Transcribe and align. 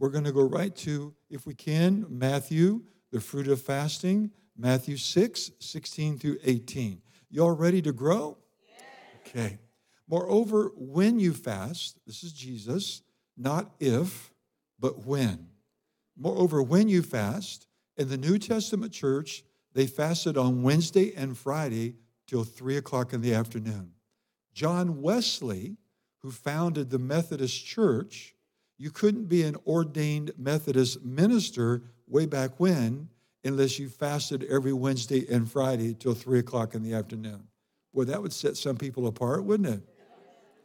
We're 0.00 0.08
going 0.08 0.24
to 0.24 0.32
go 0.32 0.48
right 0.48 0.74
to, 0.76 1.14
if 1.28 1.44
we 1.44 1.52
can, 1.52 2.06
Matthew, 2.08 2.84
the 3.12 3.20
fruit 3.20 3.48
of 3.48 3.60
fasting, 3.60 4.30
Matthew 4.56 4.96
6, 4.96 5.50
16 5.58 6.18
through 6.18 6.38
18. 6.42 7.02
Y'all 7.28 7.50
ready 7.50 7.82
to 7.82 7.92
grow? 7.92 8.38
Okay. 9.26 9.58
Moreover, 10.08 10.72
when 10.74 11.20
you 11.20 11.34
fast, 11.34 11.98
this 12.06 12.24
is 12.24 12.32
Jesus, 12.32 13.02
not 13.36 13.72
if, 13.78 14.32
but 14.78 15.04
when. 15.04 15.48
Moreover, 16.16 16.62
when 16.62 16.88
you 16.88 17.02
fast, 17.02 17.66
in 17.98 18.08
the 18.08 18.16
New 18.16 18.38
Testament 18.38 18.94
church, 18.94 19.44
they 19.74 19.86
fasted 19.86 20.38
on 20.38 20.62
Wednesday 20.62 21.12
and 21.14 21.36
Friday 21.36 21.96
till 22.26 22.44
three 22.44 22.78
o'clock 22.78 23.12
in 23.12 23.20
the 23.20 23.34
afternoon. 23.34 23.92
John 24.54 25.02
Wesley, 25.02 25.76
who 26.22 26.30
founded 26.30 26.88
the 26.88 26.98
Methodist 26.98 27.66
Church, 27.66 28.34
you 28.80 28.90
couldn't 28.90 29.26
be 29.26 29.42
an 29.42 29.56
ordained 29.66 30.32
Methodist 30.38 31.04
minister 31.04 31.82
way 32.08 32.24
back 32.24 32.58
when 32.58 33.10
unless 33.44 33.78
you 33.78 33.90
fasted 33.90 34.42
every 34.44 34.72
Wednesday 34.72 35.26
and 35.30 35.52
Friday 35.52 35.92
till 35.92 36.14
three 36.14 36.38
o'clock 36.38 36.74
in 36.74 36.82
the 36.82 36.94
afternoon. 36.94 37.44
Well, 37.92 38.06
that 38.06 38.22
would 38.22 38.32
set 38.32 38.56
some 38.56 38.76
people 38.76 39.06
apart, 39.06 39.44
wouldn't 39.44 39.68
it? 39.68 39.82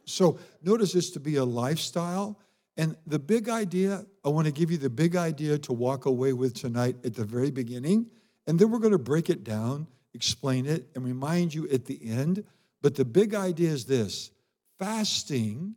So 0.06 0.38
notice 0.62 0.92
this 0.92 1.10
to 1.10 1.20
be 1.20 1.36
a 1.36 1.44
lifestyle. 1.44 2.40
And 2.78 2.96
the 3.06 3.18
big 3.18 3.50
idea, 3.50 4.06
I 4.24 4.30
want 4.30 4.46
to 4.46 4.52
give 4.52 4.70
you 4.70 4.78
the 4.78 4.88
big 4.88 5.14
idea 5.14 5.58
to 5.58 5.74
walk 5.74 6.06
away 6.06 6.32
with 6.32 6.54
tonight 6.54 6.96
at 7.04 7.14
the 7.14 7.24
very 7.24 7.50
beginning. 7.50 8.06
And 8.46 8.58
then 8.58 8.70
we're 8.70 8.78
going 8.78 8.92
to 8.92 8.98
break 8.98 9.28
it 9.28 9.44
down, 9.44 9.88
explain 10.14 10.64
it, 10.64 10.88
and 10.94 11.04
remind 11.04 11.52
you 11.52 11.68
at 11.68 11.84
the 11.84 12.00
end. 12.02 12.44
But 12.80 12.94
the 12.94 13.04
big 13.04 13.34
idea 13.34 13.72
is 13.72 13.84
this 13.84 14.30
fasting 14.78 15.74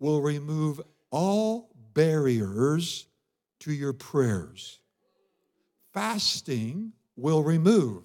will 0.00 0.20
remove 0.20 0.80
all 1.16 1.70
barriers 1.94 3.06
to 3.60 3.72
your 3.72 3.94
prayers. 3.94 4.80
Fasting 5.94 6.92
will 7.16 7.42
remove 7.42 8.04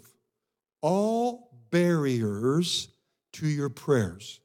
all 0.79 1.51
barriers 1.71 2.87
to 3.33 3.45
your 3.45 3.67
prayers. 3.67 4.39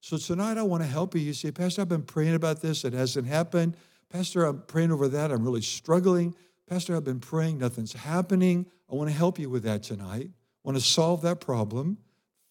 So 0.00 0.16
tonight 0.16 0.58
I 0.58 0.62
want 0.62 0.84
to 0.84 0.88
help 0.88 1.16
you. 1.16 1.22
You 1.22 1.32
say, 1.32 1.50
Pastor, 1.50 1.82
I've 1.82 1.88
been 1.88 2.02
praying 2.02 2.36
about 2.36 2.62
this. 2.62 2.84
It 2.84 2.92
hasn't 2.92 3.26
happened. 3.26 3.76
Pastor, 4.10 4.44
I'm 4.44 4.62
praying 4.62 4.92
over 4.92 5.08
that. 5.08 5.32
I'm 5.32 5.42
really 5.42 5.60
struggling. 5.60 6.36
Pastor, 6.68 6.94
I've 6.94 7.02
been 7.02 7.18
praying. 7.18 7.58
Nothing's 7.58 7.94
happening. 7.94 8.66
I 8.88 8.94
want 8.94 9.10
to 9.10 9.16
help 9.16 9.40
you 9.40 9.50
with 9.50 9.64
that 9.64 9.82
tonight. 9.82 10.30
I 10.30 10.62
want 10.62 10.78
to 10.78 10.84
solve 10.84 11.22
that 11.22 11.40
problem. 11.40 11.98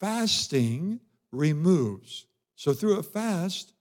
Fasting 0.02 1.00
removes. 1.32 2.26
So 2.58 2.74
through 2.74 3.00
a 3.00 3.04
fast, 3.04 3.74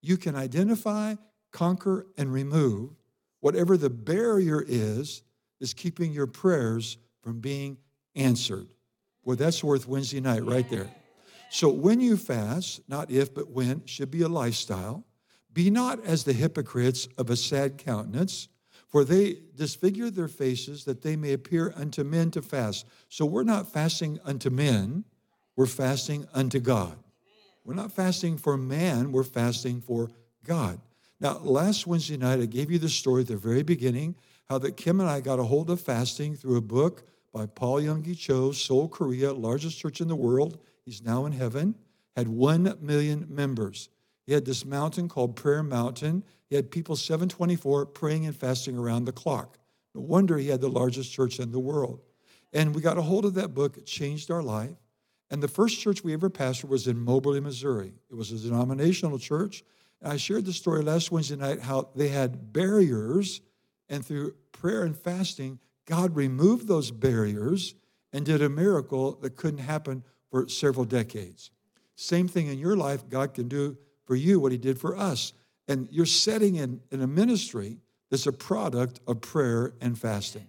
you 0.00 0.16
can 0.16 0.34
identify, 0.34 1.14
conquer, 1.50 2.06
and 2.16 2.32
remove 2.32 2.90
whatever 3.40 3.76
the 3.76 3.90
barrier 3.90 4.64
is 4.66 5.22
is 5.60 5.74
keeping 5.74 6.12
your 6.12 6.26
prayers 6.26 6.98
from 7.22 7.40
being 7.40 7.76
answered. 8.14 8.68
Well, 9.24 9.36
that's 9.36 9.62
worth 9.62 9.86
Wednesday 9.86 10.20
night 10.20 10.44
right 10.44 10.68
there. 10.70 10.90
So 11.50 11.68
when 11.68 12.00
you 12.00 12.16
fast, 12.16 12.80
not 12.88 13.10
if, 13.10 13.34
but 13.34 13.50
when, 13.50 13.84
should 13.86 14.10
be 14.10 14.22
a 14.22 14.28
lifestyle. 14.28 15.04
Be 15.52 15.70
not 15.70 16.04
as 16.04 16.24
the 16.24 16.32
hypocrites 16.32 17.08
of 17.16 17.30
a 17.30 17.36
sad 17.36 17.78
countenance, 17.78 18.48
for 18.86 19.04
they 19.04 19.38
disfigure 19.54 20.10
their 20.10 20.28
faces 20.28 20.84
that 20.84 21.02
they 21.02 21.16
may 21.16 21.32
appear 21.32 21.72
unto 21.76 22.04
men 22.04 22.30
to 22.32 22.42
fast. 22.42 22.86
So 23.08 23.26
we're 23.26 23.44
not 23.44 23.72
fasting 23.72 24.18
unto 24.24 24.50
men, 24.50 25.04
we're 25.56 25.66
fasting 25.66 26.26
unto 26.32 26.60
God. 26.60 26.96
We're 27.64 27.74
not 27.74 27.92
fasting 27.92 28.38
for 28.38 28.56
man, 28.56 29.12
we're 29.12 29.24
fasting 29.24 29.80
for 29.80 30.10
God. 30.44 30.80
Now, 31.20 31.38
last 31.38 31.86
Wednesday 31.86 32.16
night, 32.16 32.40
I 32.40 32.46
gave 32.46 32.70
you 32.70 32.78
the 32.78 32.88
story 32.88 33.22
at 33.22 33.28
the 33.28 33.36
very 33.36 33.62
beginning 33.62 34.14
how 34.48 34.58
that 34.58 34.76
Kim 34.76 35.00
and 35.00 35.08
I 35.08 35.20
got 35.20 35.40
a 35.40 35.44
hold 35.44 35.68
of 35.68 35.80
fasting 35.80 36.36
through 36.36 36.56
a 36.56 36.62
book 36.62 37.02
by 37.32 37.46
Paul 37.46 37.80
Yonggi 37.80 38.16
Cho, 38.16 38.52
Seoul, 38.52 38.88
Korea, 38.88 39.32
largest 39.32 39.78
church 39.78 40.00
in 40.00 40.08
the 40.08 40.16
world. 40.16 40.58
He's 40.84 41.02
now 41.02 41.26
in 41.26 41.32
heaven, 41.32 41.74
had 42.16 42.28
1 42.28 42.78
million 42.80 43.26
members. 43.28 43.88
He 44.26 44.32
had 44.32 44.44
this 44.44 44.64
mountain 44.64 45.08
called 45.08 45.36
Prayer 45.36 45.62
Mountain. 45.62 46.22
He 46.48 46.56
had 46.56 46.70
people 46.70 46.96
724 46.96 47.86
praying 47.86 48.26
and 48.26 48.36
fasting 48.36 48.78
around 48.78 49.04
the 49.04 49.12
clock. 49.12 49.58
No 49.94 50.02
wonder 50.02 50.38
he 50.38 50.48
had 50.48 50.60
the 50.60 50.68
largest 50.68 51.12
church 51.12 51.40
in 51.40 51.50
the 51.50 51.58
world. 51.58 52.00
And 52.52 52.74
we 52.74 52.80
got 52.80 52.96
a 52.96 53.02
hold 53.02 53.24
of 53.24 53.34
that 53.34 53.54
book. 53.54 53.76
It 53.76 53.86
changed 53.86 54.30
our 54.30 54.42
life. 54.42 54.76
And 55.30 55.42
the 55.42 55.48
first 55.48 55.78
church 55.80 56.02
we 56.02 56.14
ever 56.14 56.30
pastored 56.30 56.68
was 56.68 56.86
in 56.86 56.98
Moberly, 56.98 57.40
Missouri. 57.40 57.92
It 58.10 58.14
was 58.14 58.32
a 58.32 58.38
denominational 58.38 59.18
church. 59.18 59.62
I 60.02 60.16
shared 60.16 60.44
the 60.44 60.52
story 60.52 60.82
last 60.82 61.10
Wednesday 61.10 61.36
night 61.36 61.60
how 61.60 61.88
they 61.94 62.08
had 62.08 62.52
barriers, 62.52 63.40
and 63.88 64.04
through 64.04 64.34
prayer 64.52 64.84
and 64.84 64.96
fasting, 64.96 65.58
God 65.86 66.14
removed 66.14 66.68
those 66.68 66.90
barriers 66.90 67.74
and 68.12 68.24
did 68.24 68.42
a 68.42 68.48
miracle 68.48 69.18
that 69.22 69.36
couldn't 69.36 69.60
happen 69.60 70.04
for 70.30 70.48
several 70.48 70.84
decades. 70.84 71.50
Same 71.96 72.28
thing 72.28 72.46
in 72.46 72.58
your 72.58 72.76
life, 72.76 73.08
God 73.08 73.34
can 73.34 73.48
do 73.48 73.76
for 74.04 74.14
you 74.14 74.38
what 74.38 74.52
He 74.52 74.58
did 74.58 74.78
for 74.78 74.96
us. 74.96 75.32
And 75.66 75.88
you're 75.90 76.06
setting 76.06 76.56
in, 76.56 76.80
in 76.90 77.02
a 77.02 77.06
ministry 77.06 77.78
that's 78.10 78.26
a 78.26 78.32
product 78.32 79.00
of 79.06 79.20
prayer 79.20 79.74
and 79.80 79.98
fasting. 79.98 80.46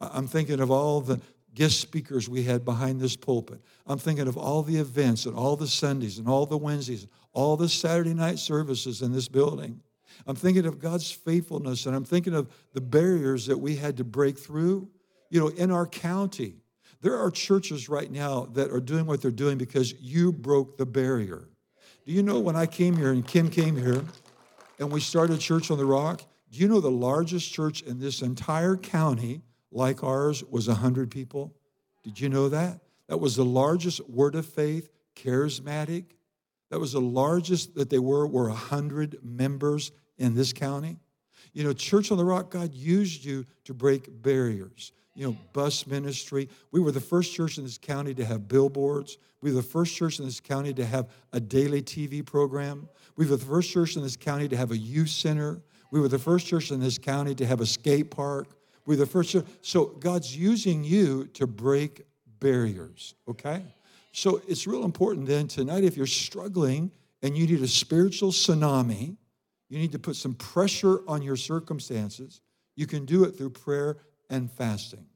I'm 0.00 0.26
thinking 0.26 0.60
of 0.60 0.70
all 0.70 1.00
the 1.00 1.20
guest 1.54 1.80
speakers 1.80 2.28
we 2.28 2.42
had 2.42 2.64
behind 2.64 3.00
this 3.00 3.16
pulpit. 3.16 3.60
I'm 3.86 3.98
thinking 3.98 4.26
of 4.26 4.36
all 4.36 4.62
the 4.62 4.76
events 4.76 5.26
and 5.26 5.36
all 5.36 5.56
the 5.56 5.68
Sundays 5.68 6.18
and 6.18 6.28
all 6.28 6.46
the 6.46 6.58
Wednesdays, 6.58 7.06
all 7.32 7.56
the 7.56 7.68
Saturday 7.68 8.14
night 8.14 8.38
services 8.38 9.02
in 9.02 9.12
this 9.12 9.28
building. 9.28 9.80
I'm 10.26 10.36
thinking 10.36 10.66
of 10.66 10.78
God's 10.78 11.10
faithfulness 11.10 11.86
and 11.86 11.94
I'm 11.94 12.04
thinking 12.04 12.34
of 12.34 12.48
the 12.72 12.80
barriers 12.80 13.46
that 13.46 13.58
we 13.58 13.76
had 13.76 13.96
to 13.98 14.04
break 14.04 14.38
through. 14.38 14.88
You 15.30 15.40
know, 15.40 15.48
in 15.48 15.70
our 15.70 15.86
county, 15.86 16.56
there 17.00 17.16
are 17.18 17.30
churches 17.30 17.88
right 17.88 18.10
now 18.10 18.46
that 18.52 18.70
are 18.70 18.80
doing 18.80 19.06
what 19.06 19.20
they're 19.20 19.30
doing 19.30 19.58
because 19.58 19.92
you 20.00 20.32
broke 20.32 20.78
the 20.78 20.86
barrier. 20.86 21.48
Do 22.06 22.12
you 22.12 22.22
know 22.22 22.40
when 22.40 22.56
I 22.56 22.66
came 22.66 22.96
here 22.96 23.12
and 23.12 23.26
Kim 23.26 23.50
came 23.50 23.76
here 23.76 24.02
and 24.78 24.90
we 24.90 25.00
started 25.00 25.40
Church 25.40 25.70
on 25.70 25.78
the 25.78 25.84
Rock? 25.84 26.22
Do 26.50 26.60
you 26.60 26.68
know 26.68 26.80
the 26.80 26.90
largest 26.90 27.52
church 27.52 27.82
in 27.82 27.98
this 27.98 28.22
entire 28.22 28.76
county, 28.76 29.42
like 29.74 30.02
ours, 30.02 30.42
was 30.44 30.68
100 30.68 31.10
people? 31.10 31.52
Did 32.02 32.18
you 32.18 32.28
know 32.28 32.48
that? 32.48 32.80
That 33.08 33.18
was 33.18 33.36
the 33.36 33.44
largest 33.44 34.08
word 34.08 34.34
of 34.34 34.46
faith, 34.46 34.88
charismatic. 35.14 36.04
That 36.70 36.80
was 36.80 36.92
the 36.92 37.00
largest 37.00 37.74
that 37.74 37.90
they 37.90 37.98
were, 37.98 38.26
were 38.26 38.48
100 38.48 39.18
members 39.22 39.92
in 40.16 40.34
this 40.34 40.52
county. 40.52 40.98
You 41.52 41.64
know, 41.64 41.72
Church 41.72 42.10
on 42.10 42.18
the 42.18 42.24
Rock, 42.24 42.50
God 42.50 42.72
used 42.72 43.24
you 43.24 43.44
to 43.64 43.74
break 43.74 44.08
barriers 44.22 44.92
you 45.14 45.26
know, 45.26 45.36
bus 45.52 45.86
ministry. 45.86 46.48
We 46.72 46.80
were 46.80 46.90
the 46.90 47.00
first 47.00 47.32
church 47.32 47.58
in 47.58 47.64
this 47.64 47.78
county 47.78 48.14
to 48.14 48.24
have 48.24 48.48
billboards. 48.48 49.18
We 49.40 49.50
were 49.50 49.56
the 49.56 49.62
first 49.62 49.94
church 49.94 50.18
in 50.18 50.24
this 50.24 50.40
county 50.40 50.74
to 50.74 50.84
have 50.84 51.08
a 51.32 51.40
daily 51.40 51.82
TV 51.82 52.24
program. 52.24 52.88
We 53.16 53.26
were 53.26 53.36
the 53.36 53.44
first 53.44 53.70
church 53.70 53.96
in 53.96 54.02
this 54.02 54.16
county 54.16 54.48
to 54.48 54.56
have 54.56 54.72
a 54.72 54.76
youth 54.76 55.10
center. 55.10 55.62
We 55.90 56.00
were 56.00 56.08
the 56.08 56.18
first 56.18 56.46
church 56.46 56.70
in 56.70 56.80
this 56.80 56.98
county 56.98 57.34
to 57.36 57.46
have 57.46 57.60
a 57.60 57.66
skate 57.66 58.10
park. 58.10 58.48
We 58.86 58.94
were 58.94 59.04
the 59.04 59.06
first. 59.06 59.36
So 59.62 59.86
God's 59.86 60.36
using 60.36 60.84
you 60.84 61.26
to 61.34 61.46
break 61.46 62.06
barriers, 62.40 63.14
okay? 63.28 63.62
So 64.12 64.42
it's 64.46 64.66
real 64.66 64.84
important 64.84 65.26
then 65.26 65.48
tonight 65.48 65.84
if 65.84 65.96
you're 65.96 66.06
struggling 66.06 66.90
and 67.22 67.36
you 67.36 67.46
need 67.46 67.62
a 67.62 67.68
spiritual 67.68 68.30
tsunami, 68.30 69.16
you 69.68 69.78
need 69.78 69.92
to 69.92 69.98
put 69.98 70.16
some 70.16 70.34
pressure 70.34 71.00
on 71.08 71.22
your 71.22 71.36
circumstances. 71.36 72.40
You 72.76 72.86
can 72.86 73.06
do 73.06 73.24
it 73.24 73.36
through 73.36 73.50
prayer 73.50 73.96
and 74.30 74.50
fasting. 74.50 75.06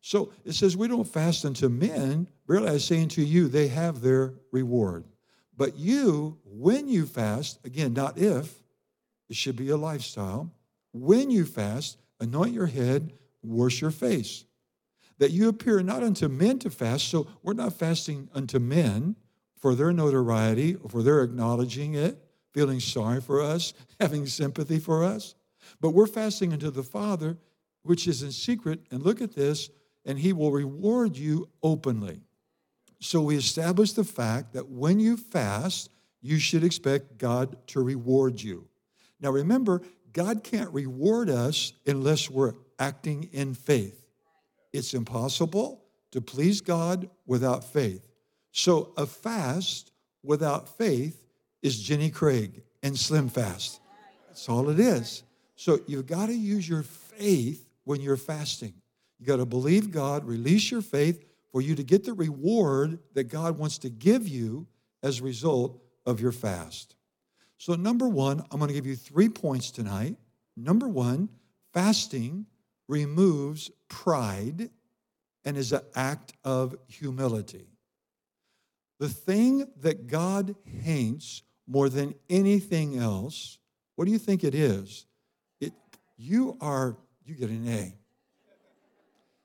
So 0.00 0.32
it 0.44 0.52
says, 0.52 0.76
We 0.76 0.88
don't 0.88 1.08
fast 1.08 1.44
unto 1.44 1.68
men. 1.68 2.28
Really, 2.46 2.68
I 2.68 2.78
say 2.78 3.02
unto 3.02 3.22
you, 3.22 3.48
they 3.48 3.68
have 3.68 4.02
their 4.02 4.34
reward. 4.52 5.04
But 5.56 5.76
you, 5.76 6.38
when 6.44 6.88
you 6.88 7.06
fast, 7.06 7.58
again, 7.64 7.94
not 7.94 8.18
if, 8.18 8.62
it 9.30 9.36
should 9.36 9.56
be 9.56 9.70
a 9.70 9.76
lifestyle. 9.76 10.52
When 10.92 11.30
you 11.30 11.44
fast, 11.44 11.96
anoint 12.24 12.52
your 12.52 12.66
head, 12.66 13.12
wash 13.42 13.80
your 13.80 13.90
face, 13.90 14.44
that 15.18 15.30
you 15.30 15.48
appear 15.48 15.82
not 15.82 16.02
unto 16.02 16.28
men 16.28 16.58
to 16.60 16.70
fast. 16.70 17.08
So 17.08 17.28
we're 17.42 17.52
not 17.52 17.72
fasting 17.74 18.28
unto 18.34 18.58
men 18.58 19.16
for 19.56 19.74
their 19.74 19.92
notoriety 19.92 20.74
or 20.74 20.90
for 20.90 21.02
their 21.02 21.22
acknowledging 21.22 21.94
it, 21.94 22.18
feeling 22.52 22.80
sorry 22.80 23.20
for 23.20 23.40
us, 23.40 23.72
having 24.00 24.26
sympathy 24.26 24.78
for 24.78 25.04
us. 25.04 25.34
But 25.80 25.90
we're 25.90 26.06
fasting 26.06 26.52
unto 26.52 26.70
the 26.70 26.82
Father, 26.82 27.38
which 27.82 28.06
is 28.08 28.22
in 28.22 28.32
secret. 28.32 28.80
And 28.90 29.02
look 29.02 29.20
at 29.20 29.34
this, 29.34 29.70
and 30.04 30.18
he 30.18 30.32
will 30.32 30.52
reward 30.52 31.16
you 31.16 31.48
openly. 31.62 32.20
So 33.00 33.20
we 33.20 33.36
establish 33.36 33.92
the 33.92 34.04
fact 34.04 34.54
that 34.54 34.68
when 34.68 34.98
you 34.98 35.16
fast, 35.16 35.90
you 36.20 36.38
should 36.38 36.64
expect 36.64 37.18
God 37.18 37.56
to 37.68 37.80
reward 37.80 38.40
you. 38.40 38.66
Now 39.20 39.30
remember, 39.30 39.82
God 40.14 40.44
can't 40.44 40.72
reward 40.72 41.28
us 41.28 41.72
unless 41.86 42.30
we're 42.30 42.54
acting 42.78 43.28
in 43.32 43.52
faith. 43.52 44.06
It's 44.72 44.94
impossible 44.94 45.84
to 46.12 46.20
please 46.20 46.60
God 46.60 47.10
without 47.26 47.64
faith. 47.64 48.00
So 48.52 48.92
a 48.96 49.06
fast 49.06 49.90
without 50.22 50.78
faith 50.78 51.26
is 51.62 51.82
Jenny 51.82 52.10
Craig 52.10 52.62
and 52.82 52.98
Slim 52.98 53.28
Fast. 53.28 53.80
That's 54.28 54.48
all 54.48 54.70
it 54.70 54.78
is. 54.78 55.24
So 55.56 55.80
you've 55.86 56.06
got 56.06 56.26
to 56.26 56.34
use 56.34 56.68
your 56.68 56.84
faith 56.84 57.68
when 57.82 58.00
you're 58.00 58.16
fasting. 58.16 58.74
You 59.18 59.26
got 59.26 59.36
to 59.36 59.46
believe 59.46 59.90
God, 59.90 60.24
release 60.24 60.70
your 60.70 60.82
faith 60.82 61.24
for 61.50 61.60
you 61.60 61.74
to 61.74 61.82
get 61.82 62.04
the 62.04 62.12
reward 62.12 62.98
that 63.14 63.24
God 63.24 63.58
wants 63.58 63.78
to 63.78 63.90
give 63.90 64.28
you 64.28 64.66
as 65.02 65.20
a 65.20 65.24
result 65.24 65.80
of 66.06 66.20
your 66.20 66.32
fast. 66.32 66.94
So, 67.56 67.74
number 67.74 68.08
one, 68.08 68.42
I'm 68.50 68.58
going 68.58 68.68
to 68.68 68.74
give 68.74 68.86
you 68.86 68.96
three 68.96 69.28
points 69.28 69.70
tonight. 69.70 70.16
Number 70.56 70.88
one, 70.88 71.28
fasting 71.72 72.46
removes 72.88 73.70
pride 73.88 74.70
and 75.44 75.56
is 75.56 75.72
an 75.72 75.82
act 75.94 76.32
of 76.44 76.74
humility. 76.88 77.68
The 78.98 79.08
thing 79.08 79.66
that 79.80 80.06
God 80.06 80.54
hates 80.64 81.42
more 81.66 81.88
than 81.88 82.14
anything 82.28 82.98
else, 82.98 83.58
what 83.96 84.04
do 84.04 84.10
you 84.10 84.18
think 84.18 84.44
it 84.44 84.54
is? 84.54 85.06
It, 85.60 85.72
you 86.16 86.56
are, 86.60 86.96
you 87.24 87.34
get 87.34 87.50
an 87.50 87.68
A. 87.68 87.94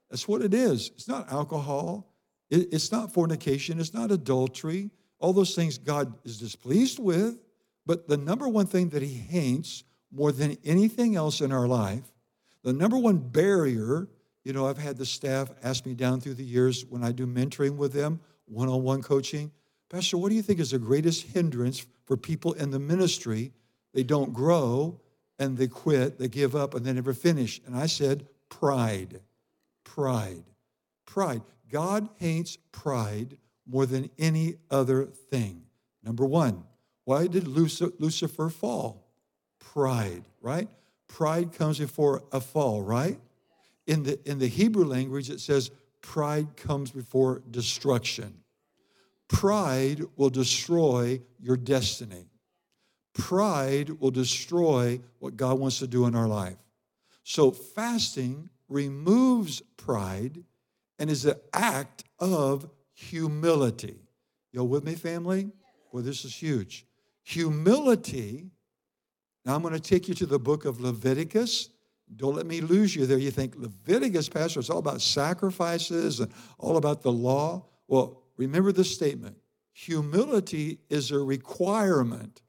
That's 0.10 0.28
what 0.28 0.42
it 0.42 0.54
is. 0.54 0.92
It's 0.96 1.08
not 1.08 1.32
alcohol. 1.32 2.14
It, 2.50 2.74
it's 2.74 2.92
not 2.92 3.14
fornication. 3.14 3.80
It's 3.80 3.94
not 3.94 4.12
adultery. 4.12 4.90
All 5.20 5.34
those 5.34 5.56
things 5.56 5.78
God 5.78 6.14
is 6.24 6.38
displeased 6.40 7.00
with. 7.00 7.38
But 7.86 8.08
the 8.08 8.18
number 8.18 8.48
one 8.48 8.68
thing 8.68 8.90
that 8.90 9.02
He 9.02 9.14
hates 9.14 9.84
more 10.12 10.32
than 10.32 10.58
anything 10.64 11.16
else 11.16 11.42
in 11.42 11.52
our 11.52 11.68
life, 11.68 12.12
the 12.64 12.74
number 12.74 12.98
one 12.98 13.18
barrier, 13.18 14.08
you 14.44 14.54
know, 14.54 14.68
I've 14.68 14.78
had 14.78 14.98
the 14.98 15.06
staff 15.06 15.50
ask 15.64 15.86
me 15.86 15.94
down 15.94 16.22
through 16.22 16.36
the 16.36 16.44
years 16.44 16.86
when 16.86 17.04
I 17.04 17.12
do 17.12 17.26
mentoring 17.26 17.78
with 17.78 17.94
them, 17.94 18.20
one 18.46 18.70
on 18.70 18.84
one 18.84 19.02
coaching, 19.02 19.52
Pastor, 19.90 20.18
what 20.18 20.30
do 20.30 20.36
you 20.36 20.44
think 20.44 20.60
is 20.60 20.72
the 20.72 20.80
greatest 20.80 21.24
hindrance 21.24 21.86
for 22.06 22.16
people 22.16 22.54
in 22.54 22.70
the 22.70 22.80
ministry? 22.80 23.52
They 23.94 24.04
don't 24.04 24.34
grow 24.34 25.02
and 25.40 25.58
they 25.58 25.68
quit, 25.68 26.20
they 26.20 26.28
give 26.28 26.56
up, 26.56 26.76
and 26.76 26.86
they 26.86 26.94
never 26.94 27.14
finish. 27.14 27.60
And 27.66 27.76
I 27.76 27.88
said, 27.88 28.28
pride. 28.50 29.22
Pride. 29.84 30.44
Pride. 31.06 31.42
God 31.72 32.10
hates 32.18 32.58
pride 32.72 33.38
more 33.66 33.86
than 33.86 34.10
any 34.20 34.56
other 34.70 35.06
thing. 35.06 35.64
Number 36.04 36.26
one, 36.26 36.66
why 37.10 37.26
did 37.26 37.48
Lucifer 37.48 38.52
fall? 38.52 39.08
Pride, 39.58 40.26
right? 40.42 40.70
Pride 41.08 41.52
comes 41.54 41.80
before 41.80 42.22
a 42.32 42.40
fall, 42.40 42.84
right? 42.84 43.20
In 43.88 44.04
the, 44.04 44.20
in 44.30 44.38
the 44.38 44.46
Hebrew 44.46 44.86
language, 44.86 45.32
it 45.32 45.40
says 45.40 45.72
pride 46.02 46.56
comes 46.56 46.92
before 46.92 47.42
destruction. 47.50 48.44
Pride 49.28 50.04
will 50.18 50.30
destroy 50.30 51.20
your 51.40 51.58
destiny. 51.58 52.28
Pride 53.16 53.90
will 54.00 54.12
destroy 54.12 55.00
what 55.18 55.36
God 55.36 55.58
wants 55.58 55.80
to 55.80 55.88
do 55.88 56.06
in 56.06 56.14
our 56.14 56.28
life. 56.28 56.58
So, 57.24 57.50
fasting 57.50 58.52
removes 58.68 59.64
pride 59.78 60.44
and 61.00 61.10
is 61.10 61.26
an 61.26 61.38
act 61.56 62.04
of 62.20 62.70
humility. 62.94 63.98
Y'all 64.52 64.68
with 64.68 64.84
me, 64.84 64.94
family? 64.94 65.50
Well, 65.92 66.04
this 66.04 66.24
is 66.24 66.36
huge. 66.36 66.86
Humility. 67.30 68.52
Now, 69.46 69.56
I'm 69.56 69.62
going 69.62 69.74
to 69.74 69.80
take 69.80 70.08
you 70.08 70.14
to 70.16 70.26
the 70.26 70.40
book 70.40 70.66
of 70.66 70.82
Leviticus. 70.82 71.70
Don't 72.16 72.36
let 72.36 72.46
me 72.46 72.62
lose 72.62 72.96
you 72.96 73.06
there. 73.06 73.18
You 73.18 73.32
think 73.32 73.56
Leviticus, 73.56 74.30
Pastor, 74.30 74.60
it's 74.60 74.70
all 74.70 74.80
about 74.80 75.02
sacrifices 75.02 76.20
and 76.20 76.32
all 76.58 76.78
about 76.78 77.02
the 77.02 77.12
law. 77.12 77.66
Well, 77.88 78.20
Remember 78.40 78.72
this 78.72 78.96
statement 78.96 79.36
humility 79.74 80.80
is 80.90 81.12
a 81.12 81.20
requirement 81.20 82.42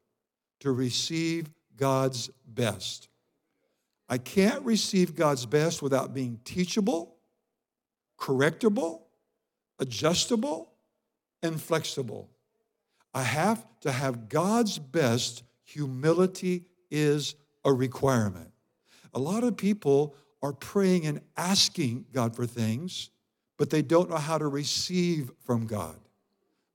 to 0.60 0.70
receive 0.70 1.50
God's 1.76 2.30
best. 2.46 3.08
I 4.08 4.18
can't 4.18 4.64
receive 4.64 5.16
God's 5.16 5.46
best 5.46 5.82
without 5.82 6.14
being 6.14 6.38
teachable, 6.44 7.16
correctable, 8.18 9.02
adjustable, 9.80 10.72
and 11.42 11.60
flexible. 11.60 12.29
I 13.12 13.22
have 13.22 13.64
to 13.80 13.92
have 13.92 14.28
God's 14.28 14.78
best. 14.78 15.42
Humility 15.64 16.64
is 16.90 17.34
a 17.64 17.72
requirement. 17.72 18.50
A 19.14 19.18
lot 19.18 19.44
of 19.44 19.56
people 19.56 20.14
are 20.42 20.52
praying 20.52 21.06
and 21.06 21.20
asking 21.36 22.06
God 22.12 22.34
for 22.34 22.46
things 22.46 23.10
but 23.60 23.68
they 23.68 23.82
don't 23.82 24.08
know 24.08 24.16
how 24.16 24.38
to 24.38 24.48
receive 24.48 25.30
from 25.44 25.66
God. 25.66 26.00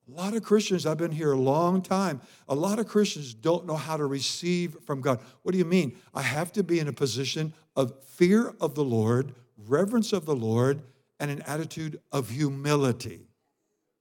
A 0.07 0.11
lot 0.11 0.35
of 0.35 0.43
Christians, 0.43 0.85
I've 0.85 0.99
been 0.99 1.11
here 1.11 1.31
a 1.31 1.35
long 1.35 1.81
time, 1.81 2.21
a 2.47 2.53
lot 2.53 2.77
of 2.77 2.87
Christians 2.87 3.33
don't 3.33 3.65
know 3.65 3.75
how 3.75 3.97
to 3.97 4.05
receive 4.05 4.77
from 4.85 5.01
God. 5.01 5.19
What 5.41 5.53
do 5.53 5.57
you 5.57 5.65
mean? 5.65 5.97
I 6.13 6.21
have 6.21 6.51
to 6.51 6.63
be 6.63 6.79
in 6.79 6.87
a 6.87 6.93
position 6.93 7.55
of 7.75 7.91
fear 8.03 8.53
of 8.61 8.75
the 8.75 8.83
Lord, 8.83 9.33
reverence 9.67 10.13
of 10.13 10.27
the 10.27 10.35
Lord, 10.35 10.83
and 11.19 11.31
an 11.31 11.41
attitude 11.47 11.99
of 12.11 12.29
humility, 12.29 13.29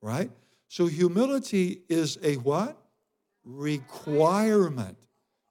right? 0.02 0.30
So 0.68 0.86
humility 0.86 1.82
is 1.88 2.18
a 2.22 2.34
what? 2.36 2.76
Requirement 3.44 4.96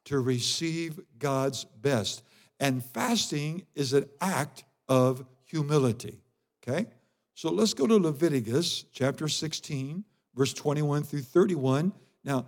to 0.06 0.20
receive 0.20 1.00
God's 1.18 1.66
best. 1.66 2.24
And 2.60 2.84
fasting 2.84 3.66
is 3.76 3.94
an 3.94 4.06
act 4.22 4.64
of 4.88 5.26
humility, 5.46 6.22
okay? 6.62 6.88
So 7.34 7.52
let's 7.52 7.74
go 7.74 7.88
to 7.88 7.98
Leviticus 7.98 8.86
chapter 8.92 9.28
16, 9.28 10.04
verse 10.36 10.54
21 10.54 11.04
through 11.04 11.22
31. 11.22 11.94
Now, 12.24 12.48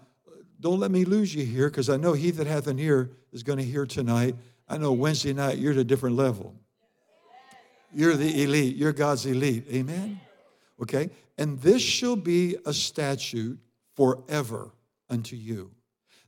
don't 0.59 0.79
let 0.79 0.91
me 0.91 1.05
lose 1.05 1.33
you 1.33 1.45
here 1.45 1.69
because 1.69 1.89
I 1.89 1.97
know 1.97 2.13
he 2.13 2.31
that 2.31 2.47
hath 2.47 2.67
an 2.67 2.79
ear 2.79 3.11
is 3.31 3.43
going 3.43 3.59
to 3.59 3.65
hear 3.65 3.85
tonight. 3.85 4.35
I 4.67 4.77
know 4.77 4.93
Wednesday 4.93 5.33
night 5.33 5.57
you're 5.57 5.73
at 5.73 5.77
a 5.77 5.83
different 5.83 6.15
level. 6.15 6.55
You're 7.93 8.15
the 8.15 8.43
elite, 8.43 8.75
you're 8.75 8.93
God's 8.93 9.25
elite. 9.25 9.65
Amen? 9.71 10.19
Okay? 10.81 11.09
And 11.37 11.59
this 11.61 11.81
shall 11.81 12.15
be 12.15 12.57
a 12.65 12.73
statute 12.73 13.59
forever 13.95 14.71
unto 15.09 15.35
you, 15.35 15.71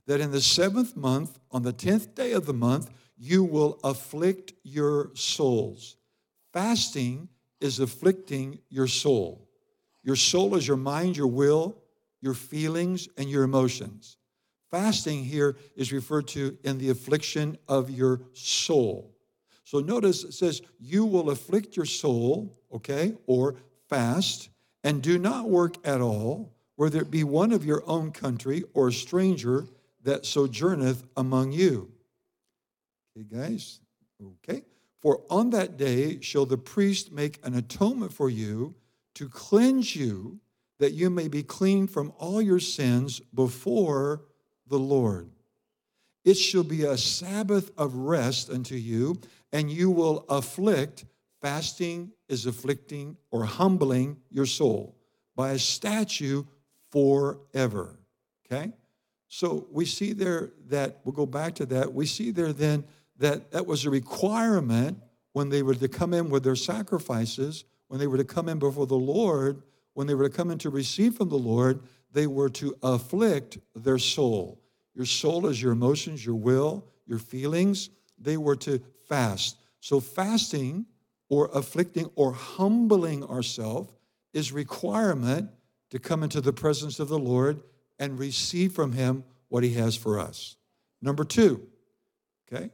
that 0.06 0.20
in 0.20 0.30
the 0.30 0.40
seventh 0.40 0.96
month, 0.96 1.38
on 1.50 1.62
the 1.62 1.72
tenth 1.72 2.14
day 2.14 2.32
of 2.32 2.46
the 2.46 2.54
month, 2.54 2.90
you 3.16 3.44
will 3.44 3.78
afflict 3.82 4.52
your 4.62 5.10
souls. 5.14 5.96
Fasting 6.52 7.28
is 7.60 7.80
afflicting 7.80 8.58
your 8.68 8.86
soul. 8.86 9.48
Your 10.02 10.16
soul 10.16 10.54
is 10.54 10.66
your 10.66 10.76
mind, 10.76 11.16
your 11.16 11.26
will, 11.26 11.76
your 12.20 12.34
feelings, 12.34 13.08
and 13.16 13.28
your 13.28 13.42
emotions. 13.42 14.16
Fasting 14.70 15.24
here 15.24 15.56
is 15.76 15.92
referred 15.92 16.28
to 16.28 16.56
in 16.62 16.78
the 16.78 16.90
affliction 16.90 17.56
of 17.66 17.90
your 17.90 18.20
soul. 18.32 19.14
So 19.64 19.80
notice 19.80 20.24
it 20.24 20.32
says, 20.32 20.62
You 20.78 21.04
will 21.04 21.30
afflict 21.30 21.76
your 21.76 21.86
soul, 21.86 22.58
okay, 22.72 23.14
or 23.26 23.56
fast, 23.88 24.50
and 24.84 25.02
do 25.02 25.18
not 25.18 25.48
work 25.48 25.76
at 25.86 26.00
all, 26.00 26.54
whether 26.76 27.00
it 27.00 27.10
be 27.10 27.24
one 27.24 27.52
of 27.52 27.64
your 27.64 27.82
own 27.86 28.12
country 28.12 28.64
or 28.74 28.88
a 28.88 28.92
stranger 28.92 29.66
that 30.04 30.24
sojourneth 30.24 31.02
among 31.16 31.52
you. 31.52 31.90
Okay, 33.16 33.26
guys? 33.30 33.80
Okay. 34.22 34.62
For 35.00 35.22
on 35.30 35.50
that 35.50 35.76
day 35.76 36.20
shall 36.20 36.46
the 36.46 36.58
priest 36.58 37.12
make 37.12 37.44
an 37.44 37.54
atonement 37.54 38.12
for 38.12 38.30
you 38.30 38.74
to 39.14 39.28
cleanse 39.28 39.96
you, 39.96 40.40
that 40.78 40.92
you 40.92 41.10
may 41.10 41.26
be 41.26 41.42
clean 41.42 41.88
from 41.88 42.12
all 42.18 42.40
your 42.40 42.60
sins 42.60 43.20
before 43.34 44.22
the 44.68 44.78
Lord. 44.78 45.30
It 46.24 46.34
shall 46.34 46.62
be 46.62 46.84
a 46.84 46.96
Sabbath 46.96 47.70
of 47.76 47.94
rest 47.94 48.50
unto 48.50 48.76
you, 48.76 49.16
and 49.52 49.70
you 49.70 49.90
will 49.90 50.24
afflict. 50.28 51.04
Fasting 51.40 52.12
is 52.28 52.46
afflicting 52.46 53.16
or 53.30 53.44
humbling 53.44 54.16
your 54.30 54.46
soul 54.46 54.96
by 55.36 55.50
a 55.50 55.58
statue 55.58 56.44
forever. 56.90 57.98
Okay? 58.46 58.72
So 59.28 59.66
we 59.70 59.84
see 59.84 60.12
there 60.12 60.50
that, 60.68 60.98
we'll 61.04 61.12
go 61.12 61.26
back 61.26 61.54
to 61.56 61.66
that. 61.66 61.92
We 61.92 62.06
see 62.06 62.30
there 62.30 62.52
then 62.52 62.84
that 63.18 63.50
that 63.52 63.66
was 63.66 63.84
a 63.84 63.90
requirement 63.90 64.98
when 65.32 65.50
they 65.50 65.62
were 65.62 65.74
to 65.74 65.88
come 65.88 66.14
in 66.14 66.30
with 66.30 66.42
their 66.42 66.56
sacrifices, 66.56 67.64
when 67.88 68.00
they 68.00 68.06
were 68.06 68.16
to 68.16 68.24
come 68.24 68.48
in 68.48 68.58
before 68.58 68.86
the 68.86 68.96
Lord, 68.96 69.62
when 69.94 70.06
they 70.06 70.14
were 70.14 70.28
to 70.28 70.36
come 70.36 70.50
in 70.50 70.58
to 70.58 70.70
receive 70.70 71.14
from 71.16 71.28
the 71.28 71.36
Lord, 71.36 71.80
they 72.12 72.26
were 72.26 72.48
to 72.50 72.74
afflict 72.82 73.58
their 73.74 73.98
soul. 73.98 74.60
Your 74.94 75.06
soul 75.06 75.46
is 75.46 75.62
your 75.62 75.72
emotions, 75.72 76.24
your 76.24 76.34
will, 76.34 76.86
your 77.06 77.18
feelings, 77.18 77.90
they 78.18 78.36
were 78.36 78.56
to 78.56 78.80
fast. 79.08 79.58
So, 79.80 80.00
fasting 80.00 80.86
or 81.28 81.50
afflicting 81.52 82.10
or 82.14 82.32
humbling 82.32 83.24
ourselves 83.24 83.90
is 84.32 84.52
requirement 84.52 85.50
to 85.90 85.98
come 85.98 86.22
into 86.22 86.40
the 86.40 86.52
presence 86.52 87.00
of 87.00 87.08
the 87.08 87.18
Lord 87.18 87.62
and 87.98 88.18
receive 88.18 88.72
from 88.72 88.92
Him 88.92 89.24
what 89.48 89.62
He 89.62 89.74
has 89.74 89.96
for 89.96 90.18
us. 90.18 90.56
Number 91.00 91.24
two, 91.24 91.66
okay, 92.52 92.70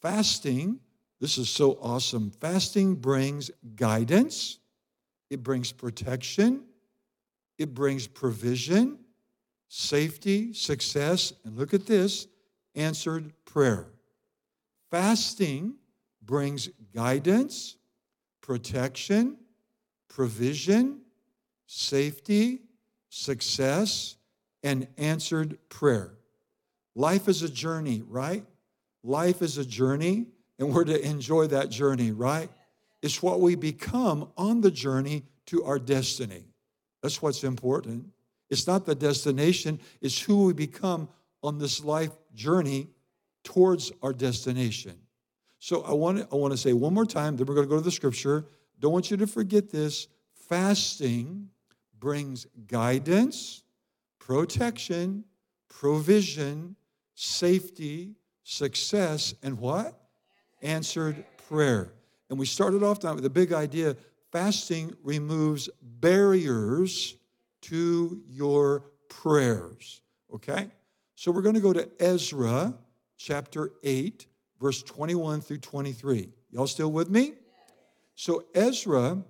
fasting, 0.00 0.80
this 1.20 1.38
is 1.38 1.48
so 1.48 1.78
awesome. 1.80 2.30
Fasting 2.30 2.94
brings 2.94 3.50
guidance, 3.74 4.58
it 5.30 5.42
brings 5.42 5.72
protection, 5.72 6.62
it 7.58 7.74
brings 7.74 8.06
provision, 8.06 8.98
safety, 9.68 10.52
success, 10.52 11.32
and 11.44 11.56
look 11.56 11.74
at 11.74 11.86
this 11.86 12.26
answered 12.74 13.32
prayer. 13.44 13.86
Fasting 14.90 15.74
brings 16.22 16.68
guidance, 16.94 17.76
protection, 18.46 19.36
provision, 20.08 21.00
safety, 21.66 22.60
success, 23.08 24.16
and 24.62 24.86
answered 24.96 25.58
prayer. 25.68 26.14
Life 26.94 27.26
is 27.28 27.42
a 27.42 27.48
journey, 27.48 28.02
right? 28.06 28.44
Life 29.02 29.42
is 29.42 29.58
a 29.58 29.64
journey, 29.64 30.28
and 30.60 30.72
we're 30.72 30.84
to 30.84 31.00
enjoy 31.04 31.48
that 31.48 31.70
journey, 31.70 32.12
right? 32.12 32.48
It's 33.02 33.20
what 33.20 33.40
we 33.40 33.56
become 33.56 34.30
on 34.36 34.60
the 34.60 34.70
journey 34.70 35.24
to 35.46 35.64
our 35.64 35.80
destiny. 35.80 36.44
That's 37.02 37.20
what's 37.20 37.42
important. 37.42 38.06
It's 38.48 38.68
not 38.68 38.86
the 38.86 38.94
destination, 38.94 39.80
it's 40.00 40.20
who 40.20 40.46
we 40.46 40.52
become 40.52 41.08
on 41.42 41.58
this 41.58 41.84
life 41.84 42.12
journey 42.32 42.88
towards 43.42 43.90
our 44.02 44.12
destination. 44.12 44.96
So 45.66 45.82
I 45.82 45.94
want 45.94 46.18
to, 46.18 46.28
I 46.30 46.36
want 46.36 46.52
to 46.52 46.56
say 46.56 46.74
one 46.74 46.94
more 46.94 47.04
time, 47.04 47.36
then 47.36 47.44
we're 47.44 47.56
going 47.56 47.66
to 47.66 47.68
go 47.68 47.74
to 47.74 47.82
the 47.82 47.90
scripture. 47.90 48.46
Don't 48.78 48.92
want 48.92 49.10
you 49.10 49.16
to 49.16 49.26
forget 49.26 49.68
this. 49.68 50.06
Fasting 50.48 51.48
brings 51.98 52.46
guidance, 52.68 53.64
protection, 54.20 55.24
provision, 55.68 56.76
safety, 57.16 58.14
success, 58.44 59.34
and 59.42 59.58
what? 59.58 59.98
Answered 60.62 61.24
prayer. 61.48 61.94
And 62.30 62.38
we 62.38 62.46
started 62.46 62.84
off 62.84 63.00
tonight 63.00 63.14
with 63.14 63.26
a 63.26 63.30
big 63.30 63.52
idea 63.52 63.96
fasting 64.30 64.94
removes 65.02 65.68
barriers 65.82 67.16
to 67.62 68.22
your 68.28 68.84
prayers. 69.08 70.00
Okay? 70.32 70.70
So 71.16 71.32
we're 71.32 71.42
going 71.42 71.56
to 71.56 71.60
go 71.60 71.72
to 71.72 71.88
Ezra 71.98 72.72
chapter 73.16 73.72
8, 73.82 74.28
verse 74.60 74.82
21 74.82 75.40
through 75.40 75.58
23. 75.58 76.28
Y'all 76.50 76.66
still 76.66 76.90
with 76.90 77.10
me? 77.10 77.34
So 78.14 78.44
Ezra 78.54 79.22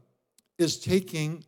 is 0.58 0.78
taking 0.78 1.44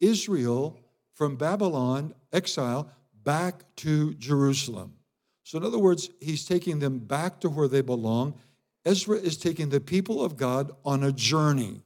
Israel 0.00 0.78
from 1.12 1.36
Babylon, 1.36 2.14
exile, 2.32 2.90
back 3.24 3.64
to 3.76 4.14
Jerusalem. 4.14 4.94
So, 5.44 5.58
in 5.58 5.64
other 5.64 5.78
words, 5.78 6.10
he's 6.20 6.44
taking 6.44 6.78
them 6.78 6.98
back 6.98 7.40
to 7.40 7.50
where 7.50 7.68
they 7.68 7.80
belong. 7.80 8.34
Ezra 8.84 9.16
is 9.16 9.36
taking 9.36 9.68
the 9.68 9.80
people 9.80 10.24
of 10.24 10.36
God 10.36 10.72
on 10.84 11.04
a 11.04 11.12
journey. 11.12 11.82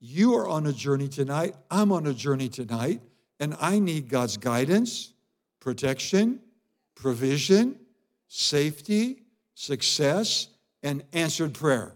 You 0.00 0.34
are 0.34 0.48
on 0.48 0.66
a 0.66 0.72
journey 0.72 1.08
tonight. 1.08 1.54
I'm 1.70 1.92
on 1.92 2.06
a 2.06 2.14
journey 2.14 2.48
tonight. 2.48 3.00
And 3.38 3.56
I 3.60 3.78
need 3.78 4.08
God's 4.08 4.36
guidance, 4.36 5.12
protection, 5.60 6.40
provision, 6.94 7.76
safety, 8.28 9.22
success, 9.54 10.48
and 10.82 11.04
answered 11.12 11.54
prayer. 11.54 11.94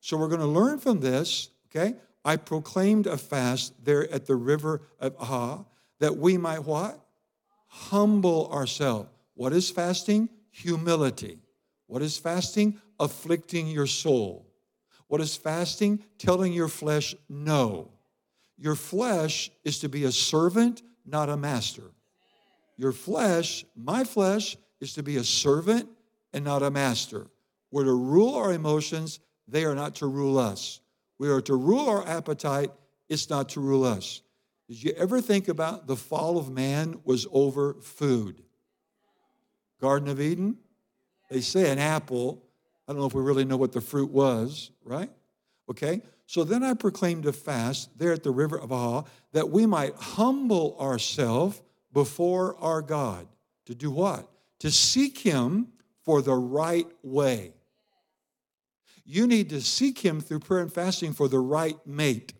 So 0.00 0.16
we're 0.16 0.28
going 0.28 0.40
to 0.40 0.46
learn 0.46 0.78
from 0.78 1.00
this, 1.00 1.50
okay? 1.66 1.96
I 2.24 2.36
proclaimed 2.36 3.06
a 3.06 3.16
fast 3.16 3.72
there 3.84 4.10
at 4.12 4.26
the 4.26 4.36
river 4.36 4.82
of 5.00 5.16
Ahava 5.18 5.66
that 6.00 6.16
we 6.16 6.36
might 6.36 6.64
what? 6.64 7.00
Humble 7.66 8.50
ourselves. 8.52 9.08
What 9.34 9.52
is 9.52 9.70
fasting? 9.70 10.28
Humility. 10.50 11.38
What 11.86 12.02
is 12.02 12.18
fasting? 12.18 12.80
Afflicting 12.98 13.68
your 13.68 13.86
soul. 13.86 14.46
What 15.06 15.20
is 15.20 15.36
fasting? 15.36 16.02
Telling 16.18 16.52
your 16.52 16.68
flesh 16.68 17.14
no. 17.28 17.90
Your 18.56 18.74
flesh 18.74 19.50
is 19.64 19.78
to 19.80 19.88
be 19.88 20.04
a 20.04 20.12
servant, 20.12 20.82
not 21.06 21.28
a 21.28 21.36
master. 21.36 21.92
Your 22.76 22.92
flesh, 22.92 23.64
my 23.76 24.04
flesh, 24.04 24.56
is 24.80 24.92
to 24.94 25.02
be 25.02 25.16
a 25.16 25.24
servant 25.24 25.88
and 26.32 26.44
not 26.44 26.62
a 26.62 26.70
master. 26.70 27.26
We're 27.70 27.84
to 27.84 27.92
rule 27.92 28.34
our 28.34 28.52
emotions, 28.52 29.20
they 29.46 29.64
are 29.64 29.74
not 29.74 29.96
to 29.96 30.06
rule 30.06 30.38
us. 30.38 30.80
We 31.18 31.28
are 31.28 31.40
to 31.42 31.54
rule 31.56 31.88
our 31.88 32.06
appetite, 32.06 32.70
it's 33.08 33.28
not 33.28 33.50
to 33.50 33.60
rule 33.60 33.84
us. 33.84 34.22
Did 34.68 34.82
you 34.82 34.92
ever 34.96 35.20
think 35.20 35.48
about 35.48 35.86
the 35.86 35.96
fall 35.96 36.38
of 36.38 36.50
man 36.50 37.00
was 37.04 37.26
over 37.32 37.74
food? 37.74 38.42
Garden 39.80 40.08
of 40.08 40.20
Eden? 40.20 40.58
They 41.30 41.40
say 41.40 41.70
an 41.70 41.78
apple. 41.78 42.42
I 42.86 42.92
don't 42.92 43.00
know 43.00 43.06
if 43.06 43.14
we 43.14 43.22
really 43.22 43.44
know 43.44 43.56
what 43.56 43.72
the 43.72 43.80
fruit 43.80 44.10
was, 44.10 44.70
right? 44.84 45.10
Okay? 45.70 46.02
So 46.26 46.44
then 46.44 46.62
I 46.62 46.74
proclaimed 46.74 47.26
a 47.26 47.32
fast 47.32 47.98
there 47.98 48.12
at 48.12 48.22
the 48.22 48.30
river 48.30 48.58
of 48.58 48.70
Ahava 48.70 49.06
that 49.32 49.50
we 49.50 49.66
might 49.66 49.94
humble 49.94 50.76
ourselves 50.78 51.62
before 51.92 52.56
our 52.58 52.82
God. 52.82 53.26
To 53.66 53.74
do 53.74 53.90
what? 53.90 54.28
To 54.60 54.70
seek 54.70 55.18
Him 55.18 55.68
for 56.04 56.22
the 56.22 56.34
right 56.34 56.86
way. 57.02 57.52
You 59.10 59.26
need 59.26 59.48
to 59.50 59.62
seek 59.62 59.98
Him 59.98 60.20
through 60.20 60.40
prayer 60.40 60.60
and 60.60 60.70
fasting 60.70 61.14
for 61.14 61.28
the 61.28 61.38
right 61.38 61.78
mate, 61.86 62.34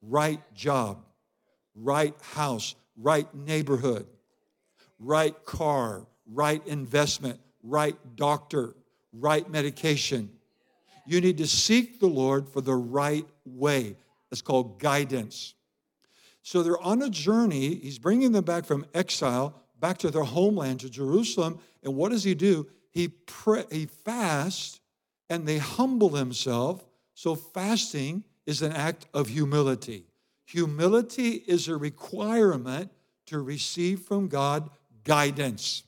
right 0.00 0.40
job, 0.54 1.04
right 1.74 2.14
house, 2.32 2.74
right 2.96 3.32
neighborhood, 3.34 4.06
right 4.98 5.34
car, 5.44 6.06
right 6.32 6.66
investment, 6.66 7.40
right 7.62 7.94
doctor, 8.16 8.74
right 9.12 9.48
medication. 9.50 10.30
You 11.04 11.20
need 11.20 11.36
to 11.36 11.46
seek 11.46 12.00
the 12.00 12.06
Lord 12.06 12.48
for 12.48 12.62
the 12.62 12.74
right 12.74 13.26
way. 13.44 13.96
It's 14.30 14.40
called 14.40 14.80
guidance. 14.80 15.52
So 16.42 16.62
they're 16.62 16.80
on 16.80 17.02
a 17.02 17.10
journey. 17.10 17.74
He's 17.74 17.98
bringing 17.98 18.32
them 18.32 18.44
back 18.44 18.64
from 18.64 18.86
exile, 18.94 19.62
back 19.78 19.98
to 19.98 20.10
their 20.10 20.24
homeland, 20.24 20.80
to 20.80 20.88
Jerusalem. 20.88 21.58
And 21.82 21.94
what 21.96 22.12
does 22.12 22.24
he 22.24 22.34
do? 22.34 22.66
He, 22.92 23.08
pray, 23.08 23.64
he 23.70 23.84
fasts 23.84 24.80
and 25.32 25.48
they 25.48 25.56
humble 25.56 26.10
themselves. 26.10 26.84
So 27.14 27.34
fasting 27.34 28.22
is 28.44 28.60
an 28.60 28.72
act 28.72 29.06
of 29.14 29.28
humility. 29.28 30.04
Humility 30.44 31.42
is 31.46 31.68
a 31.68 31.76
requirement 31.76 32.90
to 33.26 33.40
receive 33.40 34.00
from 34.00 34.28
God 34.28 34.68
guidance. 35.04 35.84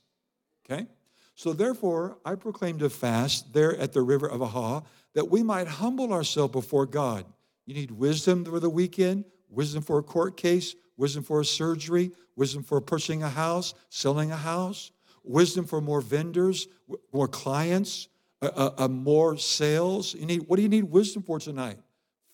Okay? 0.64 0.86
So 1.34 1.52
therefore, 1.52 2.16
I 2.24 2.36
proclaimed 2.36 2.80
a 2.80 2.88
fast 2.88 3.52
there 3.52 3.76
at 3.76 3.92
the 3.92 4.00
river 4.00 4.26
of 4.26 4.40
Ahava 4.40 4.86
that 5.12 5.30
we 5.30 5.42
might 5.42 5.68
humble 5.68 6.14
ourselves 6.14 6.52
before 6.52 6.86
God. 6.86 7.26
You 7.66 7.74
need 7.74 7.90
wisdom 7.90 8.46
for 8.46 8.60
the 8.60 8.70
weekend, 8.70 9.26
wisdom 9.50 9.82
for 9.82 9.98
a 9.98 10.02
court 10.02 10.38
case, 10.38 10.74
wisdom 10.96 11.22
for 11.22 11.40
a 11.40 11.44
surgery, 11.44 12.12
wisdom 12.34 12.62
for 12.62 12.80
purchasing 12.80 13.22
a 13.22 13.28
house, 13.28 13.74
selling 13.90 14.30
a 14.30 14.36
house, 14.36 14.90
wisdom 15.22 15.66
for 15.66 15.82
more 15.82 16.00
vendors, 16.00 16.66
more 17.12 17.28
clients, 17.28 18.08
a, 18.46 18.84
a, 18.84 18.88
more 18.88 19.36
sales. 19.36 20.14
You 20.14 20.26
need, 20.26 20.42
what 20.46 20.56
do 20.56 20.62
you 20.62 20.68
need 20.68 20.84
wisdom 20.84 21.22
for 21.22 21.38
tonight? 21.38 21.78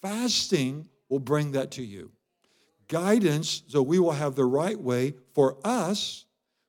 Fasting 0.03 0.89
will 1.09 1.19
bring 1.19 1.53
that 1.53 1.73
to 1.73 1.83
you. 1.83 2.11
Guidance, 2.89 3.63
so 3.69 3.83
we 3.83 3.99
will 3.99 4.13
have 4.13 4.35
the 4.35 4.45
right 4.45 4.79
way 4.79 5.15
for 5.35 5.59
us, 5.65 6.25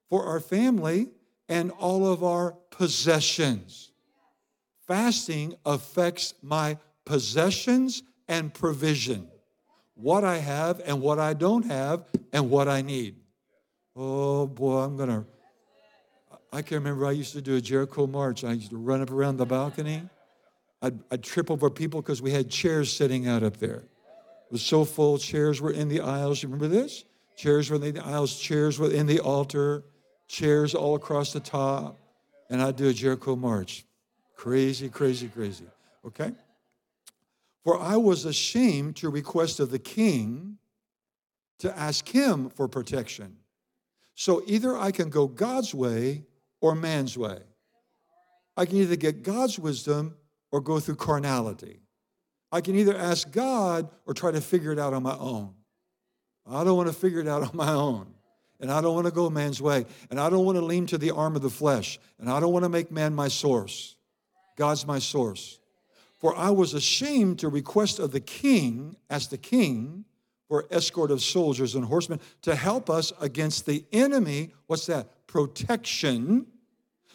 for 0.10 0.26
our 0.26 0.40
family, 0.40 1.08
and 1.50 1.72
all 1.72 2.08
of 2.08 2.24
our 2.24 2.52
possessions. 2.70 3.92
Fasting 4.88 5.56
affects 5.66 6.34
my 6.42 6.78
possessions 7.06 8.04
and 8.28 8.54
provision 8.54 9.28
what 10.02 10.24
I 10.24 10.38
have 10.38 10.82
and 10.86 11.02
what 11.02 11.20
I 11.20 11.34
don't 11.34 11.66
have 11.66 12.06
and 12.34 12.50
what 12.50 12.68
I 12.68 12.82
need. 12.82 13.16
Oh 13.96 14.48
boy, 14.48 14.80
I'm 14.80 14.98
going 14.98 15.10
to. 15.10 15.26
I 16.52 16.62
can 16.62 16.76
remember 16.76 17.06
I 17.06 17.12
used 17.12 17.34
to 17.34 17.42
do 17.42 17.56
a 17.56 17.62
Jericho 17.62 18.08
march. 18.08 18.44
I 18.44 18.54
used 18.54 18.72
to 18.72 18.78
run 18.78 19.02
up 19.02 19.12
around 19.12 19.38
the 19.38 19.46
balcony. 19.46 20.04
I'd, 20.82 21.00
I'd 21.10 21.24
trip 21.24 21.50
over 21.50 21.70
people 21.70 22.02
because 22.02 22.22
we 22.22 22.32
had 22.32 22.50
chairs 22.50 22.92
sitting 22.92 23.28
out 23.28 23.44
up 23.44 23.58
there. 23.58 23.78
It 23.78 24.52
was 24.52 24.62
so 24.62 24.84
full. 24.84 25.18
Chairs 25.18 25.62
were 25.62 25.72
in 25.72 25.88
the 25.88 26.02
aisles. 26.02 26.44
You 26.44 26.50
remember 26.50 26.68
this? 26.68 27.06
Chairs 27.38 27.70
were 27.70 27.78
in 27.78 27.94
the 27.94 28.04
aisles. 28.04 28.38
Chairs 28.38 28.80
were 28.80 28.92
in 28.92 29.08
the 29.08 29.20
altar. 29.22 29.84
Chairs 30.28 30.76
all 30.76 30.96
across 30.96 31.32
the 31.32 31.40
top. 31.40 31.98
And 32.50 32.62
I'd 32.62 32.76
do 32.76 32.90
a 32.90 32.94
Jericho 32.94 33.38
march. 33.38 33.86
Crazy, 34.36 34.90
crazy, 34.90 35.30
crazy. 35.30 35.66
Okay? 36.06 36.34
For 37.64 37.80
I 37.80 37.96
was 37.96 38.26
ashamed 38.26 38.98
to 38.98 39.10
request 39.10 39.62
of 39.62 39.72
the 39.72 39.80
king 39.80 40.58
to 41.60 41.78
ask 41.78 42.10
him 42.10 42.50
for 42.50 42.68
protection. 42.68 43.38
So 44.16 44.44
either 44.48 44.78
I 44.78 44.92
can 44.92 45.10
go 45.10 45.28
God's 45.28 45.74
way 45.74 46.26
or 46.62 46.76
man's 46.76 47.18
way. 47.18 47.40
I 48.56 48.66
can 48.66 48.78
either 48.78 48.96
get 48.96 49.24
God's 49.24 49.60
wisdom 49.60 50.16
or 50.52 50.62
go 50.62 50.80
through 50.80 50.96
carnality. 50.96 51.82
I 52.52 52.62
can 52.62 52.76
either 52.76 52.96
ask 52.96 53.32
God 53.32 53.90
or 54.06 54.14
try 54.14 54.32
to 54.32 54.42
figure 54.42 54.72
it 54.72 54.80
out 54.80 54.94
on 54.94 55.04
my 55.04 55.16
own. 55.18 55.54
I 56.50 56.64
don't 56.64 56.78
want 56.78 56.90
to 56.90 56.96
figure 56.96 57.20
it 57.20 57.28
out 57.28 57.44
on 57.44 57.52
my 57.54 57.72
own. 57.72 58.14
And 58.60 58.72
I 58.72 58.82
don't 58.82 58.94
want 58.94 59.08
to 59.08 59.14
go 59.14 59.30
man's 59.30 59.62
way. 59.62 59.86
And 60.10 60.20
I 60.20 60.30
don't 60.30 60.46
want 60.46 60.58
to 60.58 60.64
lean 60.64 60.86
to 60.88 60.98
the 60.98 61.12
arm 61.12 61.36
of 61.36 61.42
the 61.42 61.50
flesh. 61.50 62.00
And 62.20 62.30
I 62.30 62.40
don't 62.40 62.54
want 62.54 62.64
to 62.64 62.70
make 62.70 62.92
man 62.92 63.16
my 63.16 63.28
source. 63.28 63.96
God's 64.58 64.86
my 64.86 65.00
source. 65.00 65.60
For 66.20 66.36
I 66.36 66.52
was 66.52 66.76
ashamed 66.76 67.40
to 67.40 67.50
request 67.50 67.98
of 67.98 68.12
the 68.12 68.20
king, 68.20 68.96
as 69.10 69.28
the 69.28 69.38
king, 69.38 70.06
for 70.48 70.68
escort 70.70 71.10
of 71.10 71.24
soldiers 71.24 71.74
and 71.74 71.86
horsemen 71.86 72.20
to 72.42 72.54
help 72.54 72.90
us 72.90 73.14
against 73.22 73.66
the 73.66 73.86
enemy. 73.92 74.54
What's 74.68 74.86
that? 74.88 75.26
Protection. 75.26 76.46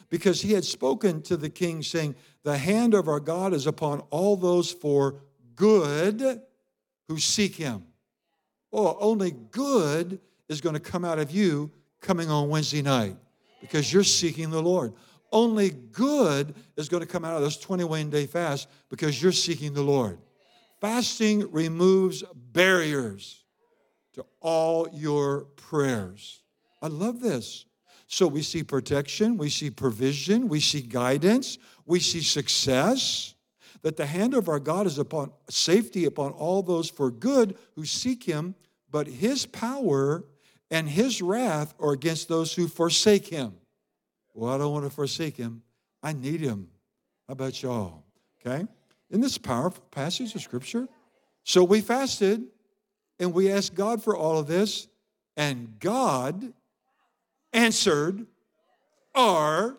Because 0.08 0.40
he 0.40 0.52
had 0.52 0.64
spoken 0.64 1.22
to 1.22 1.36
the 1.36 1.50
king, 1.50 1.82
saying, 1.82 2.14
The 2.42 2.58
hand 2.58 2.94
of 2.94 3.08
our 3.08 3.20
God 3.20 3.52
is 3.52 3.66
upon 3.66 4.00
all 4.10 4.36
those 4.36 4.70
for 4.70 5.20
good 5.56 6.40
who 7.08 7.18
seek 7.18 7.56
him. 7.56 7.84
Oh, 8.72 8.96
only 9.00 9.32
good 9.32 10.20
is 10.48 10.60
going 10.60 10.74
to 10.74 10.80
come 10.80 11.04
out 11.04 11.18
of 11.18 11.30
you 11.30 11.70
coming 12.00 12.30
on 12.30 12.48
Wednesday 12.48 12.82
night 12.82 13.16
because 13.60 13.92
you're 13.92 14.04
seeking 14.04 14.50
the 14.50 14.62
Lord. 14.62 14.92
Only 15.32 15.70
good 15.70 16.54
is 16.76 16.88
going 16.88 17.00
to 17.00 17.06
come 17.06 17.24
out 17.24 17.36
of 17.36 17.42
this 17.42 17.56
21 17.56 18.10
day 18.10 18.26
fast 18.26 18.68
because 18.88 19.20
you're 19.20 19.32
seeking 19.32 19.74
the 19.74 19.82
Lord. 19.82 20.18
Fasting 20.80 21.50
removes 21.50 22.22
barriers 22.34 23.44
to 24.14 24.24
all 24.40 24.88
your 24.92 25.44
prayers. 25.56 26.42
I 26.80 26.88
love 26.88 27.20
this. 27.20 27.64
So 28.06 28.26
we 28.26 28.42
see 28.42 28.62
protection, 28.62 29.36
we 29.36 29.50
see 29.50 29.70
provision, 29.70 30.48
we 30.48 30.60
see 30.60 30.80
guidance, 30.80 31.58
we 31.84 32.00
see 32.00 32.20
success. 32.20 33.34
That 33.82 33.96
the 33.96 34.06
hand 34.06 34.34
of 34.34 34.48
our 34.48 34.58
God 34.58 34.86
is 34.86 34.98
upon 34.98 35.30
safety 35.48 36.06
upon 36.06 36.32
all 36.32 36.62
those 36.62 36.90
for 36.90 37.10
good 37.10 37.56
who 37.76 37.84
seek 37.84 38.24
him, 38.24 38.54
but 38.90 39.06
his 39.06 39.46
power 39.46 40.24
and 40.70 40.88
his 40.88 41.22
wrath 41.22 41.74
are 41.78 41.92
against 41.92 42.28
those 42.28 42.52
who 42.54 42.66
forsake 42.66 43.28
him. 43.28 43.54
Well, 44.34 44.52
I 44.52 44.58
don't 44.58 44.72
want 44.72 44.84
to 44.86 44.90
forsake 44.90 45.36
him. 45.36 45.62
I 46.02 46.12
need 46.12 46.40
him. 46.40 46.68
How 47.28 47.32
about 47.32 47.62
y'all? 47.62 48.02
Okay? 48.44 48.66
In 49.10 49.20
this 49.20 49.38
powerful 49.38 49.84
passage 49.90 50.34
of 50.34 50.42
scripture? 50.42 50.88
So 51.44 51.62
we 51.62 51.80
fasted 51.80 52.44
and 53.18 53.32
we 53.32 53.52
asked 53.52 53.74
God 53.74 54.02
for 54.02 54.16
all 54.16 54.38
of 54.38 54.46
this, 54.46 54.88
and 55.36 55.78
God 55.78 56.52
answered 57.56 58.26
our 59.14 59.76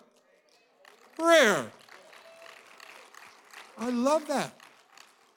prayer. 1.17 1.67
I 3.77 3.89
love 3.91 4.27
that. 4.27 4.59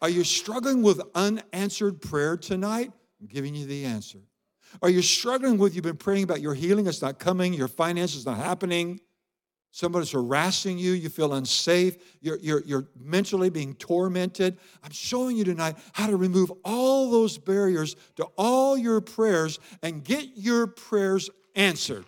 Are 0.01 0.09
you 0.09 0.25
struggling 0.25 0.83
with 0.83 1.03
unanswered 1.15 2.01
prayer 2.01 2.39
tonight? 2.39 2.91
I'm 3.21 3.27
giving 3.27 3.55
you 3.55 3.67
the 3.67 3.85
answer. 3.85 4.19
Are 4.81 4.89
you 4.89 5.03
struggling 5.03 5.59
with 5.59 5.75
you've 5.75 5.85
been 5.85 5.97
praying 5.97 6.25
about 6.25 6.41
your 6.41 6.55
healing, 6.55 6.87
it's 6.87 7.03
not 7.03 7.19
coming, 7.19 7.53
your 7.53 7.69
finances 7.69 8.25
not 8.25 8.39
happening? 8.39 9.01
Somebody's 9.73 10.11
harassing 10.11 10.79
you, 10.79 10.93
you 10.93 11.09
feel 11.11 11.35
unsafe, 11.35 11.97
you're, 12.21 12.39
you're, 12.39 12.63
you're 12.65 12.89
mentally 12.99 13.51
being 13.51 13.75
tormented. 13.75 14.59
I'm 14.83 14.91
showing 14.91 15.37
you 15.37 15.45
tonight 15.45 15.77
how 15.93 16.07
to 16.07 16.17
remove 16.17 16.51
all 16.65 17.11
those 17.11 17.37
barriers 17.39 17.95
to 18.17 18.25
all 18.37 18.77
your 18.77 19.01
prayers 19.01 19.61
and 19.83 20.03
get 20.03 20.31
your 20.35 20.67
prayers 20.67 21.31
answered. 21.55 22.05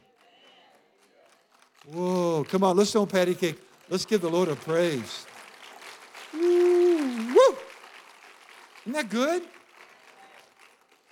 Whoa, 1.93 2.45
come 2.49 2.65
on, 2.65 2.77
let's 2.77 2.91
don't 2.91 3.11
patty 3.11 3.35
cake. 3.35 3.59
Let's 3.91 4.07
give 4.07 4.23
the 4.23 4.31
Lord 4.31 4.49
a 4.49 4.57
praise. 4.57 5.27
Woo, 6.33 7.35
woo. 7.35 7.57
Isn't 8.87 8.93
that 8.95 9.11
good? 9.11 9.43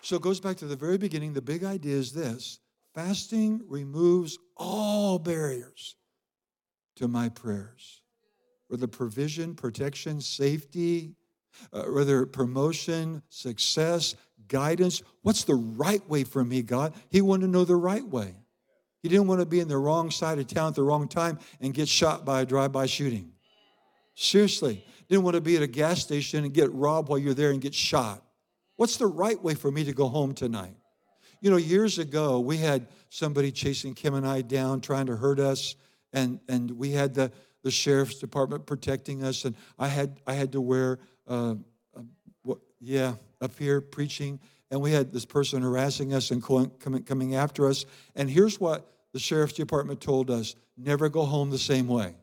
So 0.00 0.16
it 0.16 0.22
goes 0.22 0.40
back 0.40 0.57
to 0.59 0.66
the 0.66 0.76
very 0.76 0.96
beginning. 0.96 1.35
The 1.35 1.42
big 1.42 1.64
idea 1.64 1.96
is 1.96 2.12
this 2.12 2.61
fasting 2.94 3.61
removes 3.68 4.38
all 4.57 5.18
barriers 5.18 5.96
to 6.96 7.09
my 7.09 7.28
prayers. 7.28 8.00
Whether 8.68 8.87
provision, 8.87 9.55
protection, 9.55 10.20
safety, 10.22 11.14
uh, 11.72 11.83
whether 11.85 12.24
promotion, 12.24 13.22
success, 13.28 14.14
guidance. 14.48 15.02
What's 15.22 15.44
the 15.44 15.55
right 15.55 16.07
way 16.09 16.24
for 16.24 16.42
me, 16.42 16.62
God? 16.62 16.94
He 17.11 17.20
wanted 17.20 17.46
to 17.46 17.52
know 17.52 17.64
the 17.64 17.76
right 17.76 18.07
way. 18.07 18.37
He 19.02 19.08
didn't 19.08 19.26
want 19.26 19.40
to 19.40 19.46
be 19.46 19.60
in 19.60 19.68
the 19.68 19.78
wrong 19.78 20.10
side 20.10 20.38
of 20.38 20.46
town 20.46 20.68
at 20.68 20.74
the 20.74 20.82
wrong 20.82 21.08
time 21.08 21.38
and 21.60 21.72
get 21.72 21.88
shot 21.88 22.24
by 22.24 22.42
a 22.42 22.46
drive-by 22.46 22.86
shooting. 22.86 23.32
Seriously. 24.14 24.84
Didn't 25.08 25.24
want 25.24 25.34
to 25.34 25.40
be 25.40 25.56
at 25.56 25.62
a 25.62 25.66
gas 25.66 26.00
station 26.00 26.44
and 26.44 26.52
get 26.52 26.72
robbed 26.72 27.08
while 27.08 27.18
you're 27.18 27.34
there 27.34 27.50
and 27.50 27.60
get 27.60 27.74
shot. 27.74 28.22
What's 28.76 28.96
the 28.96 29.06
right 29.06 29.42
way 29.42 29.54
for 29.54 29.70
me 29.70 29.84
to 29.84 29.92
go 29.92 30.08
home 30.08 30.34
tonight? 30.34 30.76
You 31.40 31.50
know, 31.50 31.56
years 31.56 31.98
ago, 31.98 32.38
we 32.38 32.58
had 32.58 32.86
somebody 33.08 33.50
chasing 33.50 33.94
Kim 33.94 34.14
and 34.14 34.26
I 34.26 34.42
down, 34.42 34.80
trying 34.80 35.06
to 35.06 35.16
hurt 35.16 35.40
us 35.40 35.74
and 36.12 36.40
and 36.48 36.70
we 36.72 36.90
had 36.90 37.14
the 37.14 37.32
the 37.62 37.70
sheriff's 37.70 38.18
department 38.18 38.64
protecting 38.66 39.22
us, 39.22 39.44
and 39.44 39.54
I 39.78 39.88
had 39.88 40.20
I 40.26 40.34
had 40.34 40.52
to 40.52 40.60
wear 40.60 40.98
uh, 41.28 41.54
uh, 41.96 42.02
what, 42.42 42.58
yeah 42.80 43.14
up 43.40 43.58
here 43.58 43.80
preaching, 43.80 44.40
and 44.70 44.80
we 44.80 44.92
had 44.92 45.12
this 45.12 45.24
person 45.24 45.62
harassing 45.62 46.14
us 46.14 46.30
and 46.30 46.42
coming 46.42 47.35
after 47.35 47.66
us. 47.68 47.85
And 48.14 48.30
here's 48.30 48.61
what 48.61 48.90
the 49.12 49.18
sheriff's 49.18 49.54
department 49.54 50.00
told 50.00 50.30
us: 50.30 50.54
never 50.76 51.09
go 51.09 51.24
home 51.24 51.50
the 51.50 51.59
same 51.59 51.88
way. 51.88 52.14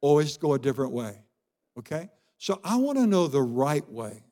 Always 0.00 0.36
go 0.36 0.54
a 0.54 0.58
different 0.58 0.92
way. 0.92 1.18
Okay. 1.78 2.10
So 2.38 2.60
I 2.64 2.76
want 2.76 2.98
to 2.98 3.06
know 3.06 3.28
the 3.28 3.42
right 3.42 3.88
way. 3.88 4.24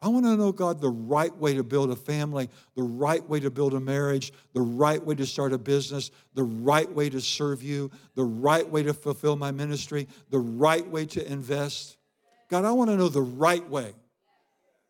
I 0.00 0.06
want 0.06 0.26
to 0.26 0.36
know, 0.36 0.52
God, 0.52 0.80
the 0.80 0.90
right 0.90 1.36
way 1.36 1.54
to 1.54 1.64
build 1.64 1.90
a 1.90 1.96
family, 1.96 2.48
the 2.76 2.84
right 2.84 3.28
way 3.28 3.40
to 3.40 3.50
build 3.50 3.74
a 3.74 3.80
marriage, 3.80 4.32
the 4.52 4.60
right 4.60 5.04
way 5.04 5.16
to 5.16 5.26
start 5.26 5.52
a 5.52 5.58
business, 5.58 6.12
the 6.34 6.44
right 6.44 6.88
way 6.88 7.10
to 7.10 7.20
serve 7.20 7.64
you, 7.64 7.90
the 8.14 8.22
right 8.22 8.68
way 8.68 8.84
to 8.84 8.94
fulfill 8.94 9.34
my 9.34 9.50
ministry, 9.50 10.06
the 10.30 10.38
right 10.38 10.88
way 10.88 11.04
to 11.06 11.32
invest. 11.32 11.96
God, 12.48 12.64
I 12.64 12.70
want 12.70 12.90
to 12.90 12.96
know 12.96 13.08
the 13.08 13.20
right 13.20 13.68
way. 13.68 13.92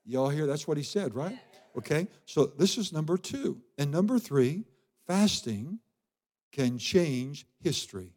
Y'all 0.04 0.28
hear? 0.28 0.46
That's 0.46 0.68
what 0.68 0.76
he 0.76 0.82
said, 0.82 1.14
right? 1.14 1.38
Okay, 1.76 2.08
so 2.24 2.46
this 2.46 2.78
is 2.78 2.92
number 2.92 3.16
two. 3.16 3.60
And 3.76 3.90
number 3.90 4.18
three, 4.18 4.64
fasting 5.06 5.78
can 6.52 6.78
change 6.78 7.46
history. 7.60 8.12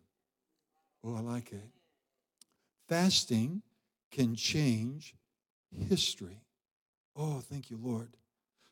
Oh, 1.04 1.16
I 1.16 1.20
like 1.20 1.52
it. 1.52 1.70
Fasting 2.88 3.62
can 4.12 4.36
change 4.36 5.16
history. 5.90 6.42
Oh, 7.16 7.40
thank 7.40 7.70
you, 7.70 7.80
Lord. 7.82 8.10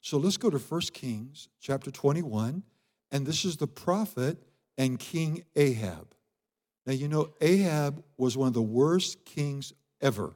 So 0.01 0.17
let's 0.17 0.37
go 0.37 0.49
to 0.49 0.57
1 0.57 0.81
Kings 0.93 1.49
chapter 1.59 1.91
21. 1.91 2.63
And 3.11 3.25
this 3.25 3.45
is 3.45 3.57
the 3.57 3.67
prophet 3.67 4.37
and 4.77 4.99
King 4.99 5.43
Ahab. 5.55 6.13
Now, 6.85 6.93
you 6.93 7.07
know, 7.07 7.33
Ahab 7.41 8.03
was 8.17 8.37
one 8.37 8.47
of 8.47 8.53
the 8.53 8.61
worst 8.61 9.25
kings 9.25 9.73
ever. 10.01 10.33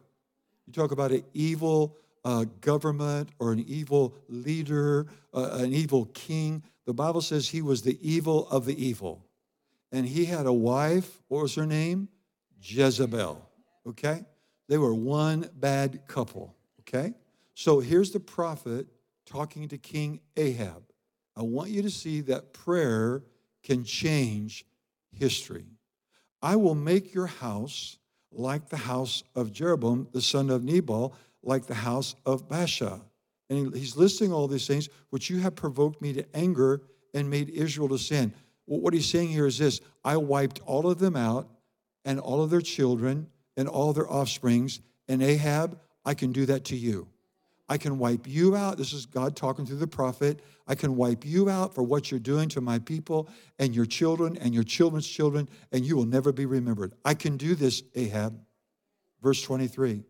You 0.68 0.74
talk 0.74 0.92
about 0.92 1.12
an 1.12 1.24
evil 1.34 1.98
uh, 2.26 2.46
government 2.62 3.30
or 3.40 3.52
an 3.52 3.60
evil 3.68 4.16
leader, 4.28 5.08
uh, 5.34 5.50
an 5.54 5.74
evil 5.74 6.06
king. 6.14 6.64
The 6.86 6.94
Bible 6.94 7.22
says 7.22 7.50
he 7.50 7.62
was 7.62 7.82
the 7.82 7.98
evil 8.02 8.48
of 8.50 8.66
the 8.66 8.84
evil. 8.84 9.26
And 9.92 10.06
he 10.08 10.26
had 10.26 10.46
a 10.46 10.54
wife, 10.54 11.22
what 11.28 11.44
was 11.44 11.56
her 11.56 11.66
name? 11.66 12.10
Jezebel. 12.62 13.48
Okay? 13.88 14.26
They 14.68 14.78
were 14.78 14.94
one 14.94 15.50
bad 15.56 16.08
couple. 16.08 16.56
Okay? 16.82 17.14
So 17.54 17.80
here's 17.80 18.12
the 18.12 18.20
prophet 18.20 18.88
talking 19.26 19.68
to 19.70 19.78
King 19.78 20.20
Ahab. 20.36 20.84
I 21.36 21.44
want 21.44 21.70
you 21.70 21.82
to 21.82 21.90
see 21.90 22.22
that 22.22 22.54
prayer 22.54 23.24
can 23.64 23.84
change 23.84 24.66
history. 25.12 25.66
I 26.42 26.56
will 26.56 26.76
make 26.76 27.14
your 27.14 27.28
house 27.28 27.98
like 28.32 28.70
the 28.70 28.78
house 28.78 29.24
of 29.36 29.54
Jeroboam, 29.54 30.08
the 30.12 30.22
son 30.22 30.50
of 30.50 30.64
Nebat, 30.64 31.12
like 31.44 31.66
the 31.66 31.74
house 31.74 32.16
of 32.26 32.48
Baasha. 32.48 33.02
And 33.50 33.76
he's 33.76 33.96
listing 33.96 34.34
all 34.34 34.48
these 34.48 34.68
things 34.68 34.90
which 35.10 35.30
you 35.30 35.40
have 35.40 35.56
provoked 35.56 36.02
me 36.02 36.14
to 36.14 36.26
anger 36.36 36.82
and 37.14 37.30
made 37.30 37.50
Israel 37.50 37.90
to 37.90 37.98
sin. 37.98 38.34
What 38.66 38.94
he's 38.94 39.10
saying 39.10 39.30
here 39.30 39.46
is 39.46 39.58
this 39.58 39.82
I 40.04 40.18
wiped 40.18 40.62
all 40.66 40.90
of 40.90 41.00
them 41.00 41.16
out 41.16 41.50
and 42.06 42.20
all 42.20 42.42
of 42.42 42.50
their 42.50 42.62
children 42.62 43.28
and 43.58 43.68
all 43.68 43.94
their 43.94 44.12
offsprings. 44.12 44.80
And 45.08 45.22
Ahab, 45.22 45.80
I 46.06 46.14
can 46.14 46.32
do 46.32 46.46
that 46.48 46.66
to 46.66 46.76
you. 46.76 47.08
I 47.70 47.78
can 47.78 47.98
wipe 47.98 48.28
you 48.28 48.56
out. 48.56 48.78
This 48.78 48.94
is 48.94 49.06
God 49.06 49.36
talking 49.36 49.66
through 49.66 49.78
the 49.78 49.88
prophet. 49.88 50.42
I 50.68 50.76
can 50.76 50.96
wipe 50.96 51.26
you 51.26 51.50
out 51.50 51.74
for 51.74 51.84
what 51.84 52.12
you're 52.12 52.20
doing 52.20 52.50
to 52.50 52.62
my 52.62 52.80
people 52.80 53.30
and 53.58 53.74
your 53.74 53.86
children 53.86 54.38
and 54.38 54.54
your 54.54 54.64
children's 54.64 55.08
children, 55.08 55.50
and 55.72 55.86
you 55.86 55.96
will 55.96 56.06
never 56.06 56.32
be 56.32 56.46
remembered. 56.46 56.94
I 57.06 57.14
can 57.14 57.38
do 57.38 57.56
this, 57.56 57.84
Ahab. 57.96 58.40
Verse 59.22 59.42
23. 59.42 60.04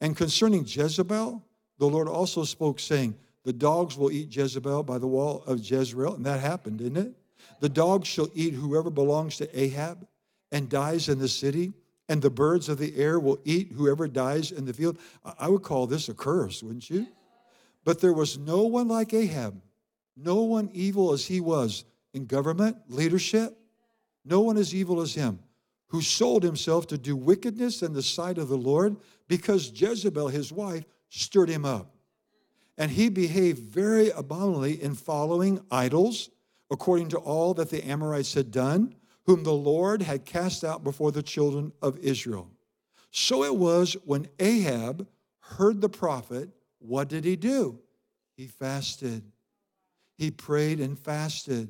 And 0.00 0.16
concerning 0.16 0.64
Jezebel, 0.66 1.44
the 1.78 1.86
Lord 1.86 2.08
also 2.08 2.44
spoke, 2.44 2.80
saying, 2.80 3.16
The 3.44 3.52
dogs 3.52 3.96
will 3.96 4.10
eat 4.10 4.34
Jezebel 4.34 4.82
by 4.82 4.98
the 4.98 5.06
wall 5.06 5.42
of 5.46 5.58
Jezreel. 5.60 6.14
And 6.14 6.26
that 6.26 6.40
happened, 6.40 6.78
didn't 6.78 7.06
it? 7.06 7.14
The 7.60 7.68
dogs 7.68 8.08
shall 8.08 8.28
eat 8.34 8.54
whoever 8.54 8.90
belongs 8.90 9.36
to 9.38 9.58
Ahab 9.58 10.06
and 10.52 10.68
dies 10.68 11.08
in 11.08 11.18
the 11.18 11.28
city, 11.28 11.72
and 12.08 12.20
the 12.20 12.30
birds 12.30 12.68
of 12.68 12.78
the 12.78 12.96
air 12.96 13.20
will 13.20 13.38
eat 13.44 13.72
whoever 13.72 14.08
dies 14.08 14.50
in 14.50 14.64
the 14.64 14.72
field. 14.72 14.98
I 15.38 15.48
would 15.48 15.62
call 15.62 15.86
this 15.86 16.08
a 16.08 16.14
curse, 16.14 16.62
wouldn't 16.62 16.90
you? 16.90 17.06
But 17.84 18.00
there 18.00 18.12
was 18.12 18.38
no 18.38 18.62
one 18.62 18.88
like 18.88 19.14
Ahab, 19.14 19.60
no 20.16 20.42
one 20.42 20.70
evil 20.72 21.12
as 21.12 21.26
he 21.26 21.40
was 21.40 21.84
in 22.12 22.26
government, 22.26 22.76
leadership, 22.88 23.56
no 24.24 24.40
one 24.40 24.56
as 24.56 24.74
evil 24.74 25.00
as 25.00 25.14
him, 25.14 25.38
who 25.90 26.00
sold 26.00 26.42
himself 26.42 26.86
to 26.86 26.96
do 26.96 27.16
wickedness 27.16 27.82
in 27.82 27.92
the 27.92 28.02
sight 28.02 28.38
of 28.38 28.48
the 28.48 28.56
Lord 28.56 28.96
because 29.26 29.72
Jezebel, 29.74 30.28
his 30.28 30.52
wife, 30.52 30.84
stirred 31.08 31.48
him 31.48 31.64
up. 31.64 31.94
And 32.78 32.92
he 32.92 33.08
behaved 33.08 33.58
very 33.58 34.10
abominably 34.10 34.80
in 34.82 34.94
following 34.94 35.60
idols, 35.70 36.30
according 36.70 37.08
to 37.08 37.18
all 37.18 37.54
that 37.54 37.70
the 37.70 37.84
Amorites 37.84 38.34
had 38.34 38.52
done, 38.52 38.94
whom 39.26 39.42
the 39.42 39.52
Lord 39.52 40.00
had 40.00 40.24
cast 40.24 40.62
out 40.62 40.84
before 40.84 41.10
the 41.10 41.22
children 41.22 41.72
of 41.82 41.98
Israel. 41.98 42.48
So 43.10 43.42
it 43.42 43.56
was 43.56 43.96
when 44.04 44.28
Ahab 44.38 45.08
heard 45.40 45.80
the 45.80 45.88
prophet, 45.88 46.50
what 46.78 47.08
did 47.08 47.24
he 47.24 47.34
do? 47.34 47.80
He 48.36 48.46
fasted. 48.46 49.24
He 50.16 50.30
prayed 50.30 50.78
and 50.78 50.96
fasted. 50.96 51.68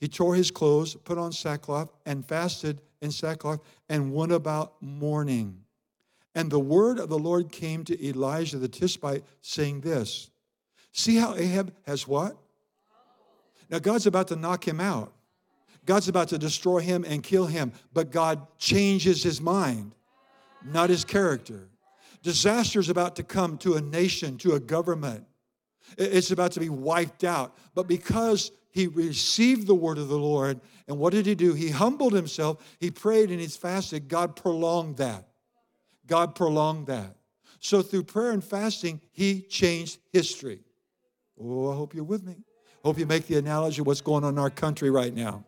He 0.00 0.08
tore 0.08 0.34
his 0.34 0.50
clothes, 0.50 0.94
put 0.94 1.18
on 1.18 1.30
sackcloth, 1.30 1.90
and 2.06 2.26
fasted 2.26 2.80
in 3.02 3.10
sackcloth, 3.10 3.60
and 3.88 4.14
went 4.14 4.32
about 4.32 4.74
mourning. 4.80 5.62
And 6.34 6.50
the 6.50 6.60
word 6.60 6.98
of 6.98 7.08
the 7.08 7.18
Lord 7.18 7.52
came 7.52 7.84
to 7.84 8.06
Elijah 8.06 8.56
the 8.56 8.68
Tishbite, 8.68 9.24
saying 9.42 9.82
this 9.82 10.30
See 10.92 11.16
how 11.16 11.34
Ahab 11.34 11.74
has 11.86 12.08
what? 12.08 12.36
Now, 13.68 13.78
God's 13.78 14.06
about 14.06 14.28
to 14.28 14.36
knock 14.36 14.66
him 14.66 14.80
out. 14.80 15.12
God's 15.86 16.08
about 16.08 16.28
to 16.28 16.38
destroy 16.38 16.80
him 16.80 17.04
and 17.06 17.22
kill 17.22 17.46
him, 17.46 17.72
but 17.92 18.10
God 18.10 18.46
changes 18.58 19.22
his 19.22 19.40
mind, 19.40 19.92
not 20.64 20.90
his 20.90 21.04
character. 21.04 21.68
Disaster 22.22 22.80
is 22.80 22.88
about 22.88 23.16
to 23.16 23.22
come 23.22 23.56
to 23.58 23.74
a 23.74 23.80
nation, 23.80 24.36
to 24.38 24.52
a 24.52 24.60
government. 24.60 25.24
It's 25.96 26.30
about 26.30 26.52
to 26.52 26.60
be 26.60 26.68
wiped 26.68 27.24
out. 27.24 27.56
But 27.74 27.88
because 27.88 28.52
he 28.70 28.86
received 28.86 29.66
the 29.66 29.74
word 29.74 29.98
of 29.98 30.08
the 30.08 30.18
Lord. 30.18 30.60
And 30.88 30.98
what 30.98 31.12
did 31.12 31.26
he 31.26 31.34
do? 31.34 31.54
He 31.54 31.70
humbled 31.70 32.12
himself, 32.12 32.64
he 32.78 32.90
prayed, 32.90 33.30
and 33.30 33.40
he 33.40 33.46
fasted. 33.46 34.08
God 34.08 34.36
prolonged 34.36 34.96
that. 34.98 35.28
God 36.06 36.34
prolonged 36.34 36.86
that. 36.88 37.16
So 37.60 37.82
through 37.82 38.04
prayer 38.04 38.32
and 38.32 38.42
fasting, 38.42 39.00
he 39.12 39.42
changed 39.42 39.98
history. 40.12 40.60
Oh, 41.40 41.70
I 41.70 41.76
hope 41.76 41.94
you're 41.94 42.04
with 42.04 42.24
me. 42.24 42.36
Hope 42.84 42.98
you 42.98 43.06
make 43.06 43.26
the 43.26 43.36
analogy 43.36 43.80
of 43.80 43.86
what's 43.86 44.00
going 44.00 44.24
on 44.24 44.34
in 44.34 44.38
our 44.38 44.50
country 44.50 44.90
right 44.90 45.14
now. 45.14 45.44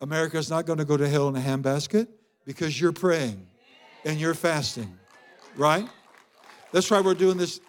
America's 0.00 0.50
not 0.50 0.66
going 0.66 0.78
to 0.78 0.84
go 0.84 0.96
to 0.96 1.08
hell 1.08 1.28
in 1.28 1.36
a 1.36 1.40
handbasket 1.40 2.08
because 2.44 2.78
you're 2.80 2.92
praying 2.92 3.46
and 4.04 4.20
you're 4.20 4.34
fasting, 4.34 4.98
right? 5.56 5.88
That's 6.72 6.90
why 6.90 7.00
we're 7.00 7.14
doing 7.14 7.38
this 7.38 7.60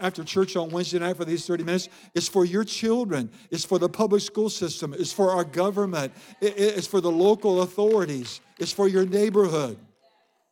after 0.00 0.22
church 0.24 0.56
on 0.56 0.70
Wednesday 0.70 0.98
night 0.98 1.16
for 1.16 1.24
these 1.24 1.46
30 1.46 1.64
minutes. 1.64 1.88
It's 2.14 2.28
for 2.28 2.44
your 2.44 2.64
children. 2.64 3.30
It's 3.50 3.64
for 3.64 3.78
the 3.78 3.88
public 3.88 4.22
school 4.22 4.50
system. 4.50 4.94
It's 4.98 5.12
for 5.12 5.30
our 5.30 5.44
government. 5.44 6.12
It's 6.40 6.86
for 6.86 7.00
the 7.00 7.10
local 7.10 7.62
authorities. 7.62 8.40
It's 8.58 8.72
for 8.72 8.88
your 8.88 9.06
neighborhood. 9.06 9.78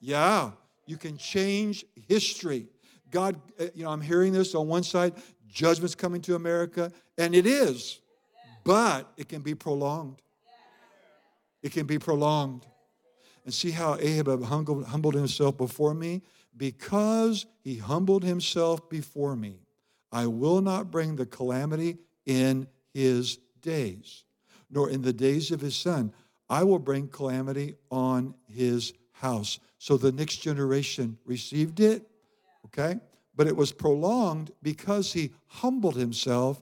Yeah, 0.00 0.52
you 0.86 0.96
can 0.96 1.18
change 1.18 1.84
history. 2.08 2.68
God, 3.10 3.40
uh, 3.58 3.66
you 3.74 3.84
know, 3.84 3.90
I'm 3.90 4.00
hearing 4.00 4.32
this 4.32 4.54
on 4.54 4.68
one 4.68 4.82
side, 4.82 5.14
judgment's 5.48 5.94
coming 5.94 6.20
to 6.22 6.34
America, 6.34 6.92
and 7.16 7.34
it 7.34 7.46
is, 7.46 8.00
but 8.64 9.10
it 9.16 9.28
can 9.28 9.40
be 9.40 9.54
prolonged. 9.54 10.20
It 11.62 11.72
can 11.72 11.86
be 11.86 11.98
prolonged. 11.98 12.66
And 13.44 13.54
see 13.54 13.70
how 13.70 13.96
Ahab 13.98 14.44
humbled 14.44 15.14
himself 15.14 15.56
before 15.56 15.94
me? 15.94 16.22
Because 16.58 17.46
he 17.60 17.76
humbled 17.76 18.24
himself 18.24 18.90
before 18.90 19.36
me, 19.36 19.60
I 20.10 20.26
will 20.26 20.60
not 20.60 20.90
bring 20.90 21.16
the 21.16 21.26
calamity 21.26 21.98
in 22.26 22.66
his 22.92 23.38
days, 23.62 24.24
nor 24.70 24.90
in 24.90 25.02
the 25.02 25.12
days 25.12 25.50
of 25.50 25.60
his 25.60 25.76
son. 25.76 26.12
I 26.50 26.64
will 26.64 26.78
bring 26.78 27.08
calamity 27.08 27.76
on 27.90 28.34
his 28.46 28.92
house. 29.12 29.60
So 29.78 29.96
the 29.96 30.12
next 30.12 30.36
generation 30.36 31.16
received 31.24 31.80
it, 31.80 32.08
okay? 32.66 32.98
But 33.36 33.46
it 33.46 33.56
was 33.56 33.70
prolonged 33.70 34.50
because 34.62 35.12
he 35.12 35.32
humbled 35.46 35.96
himself, 35.96 36.60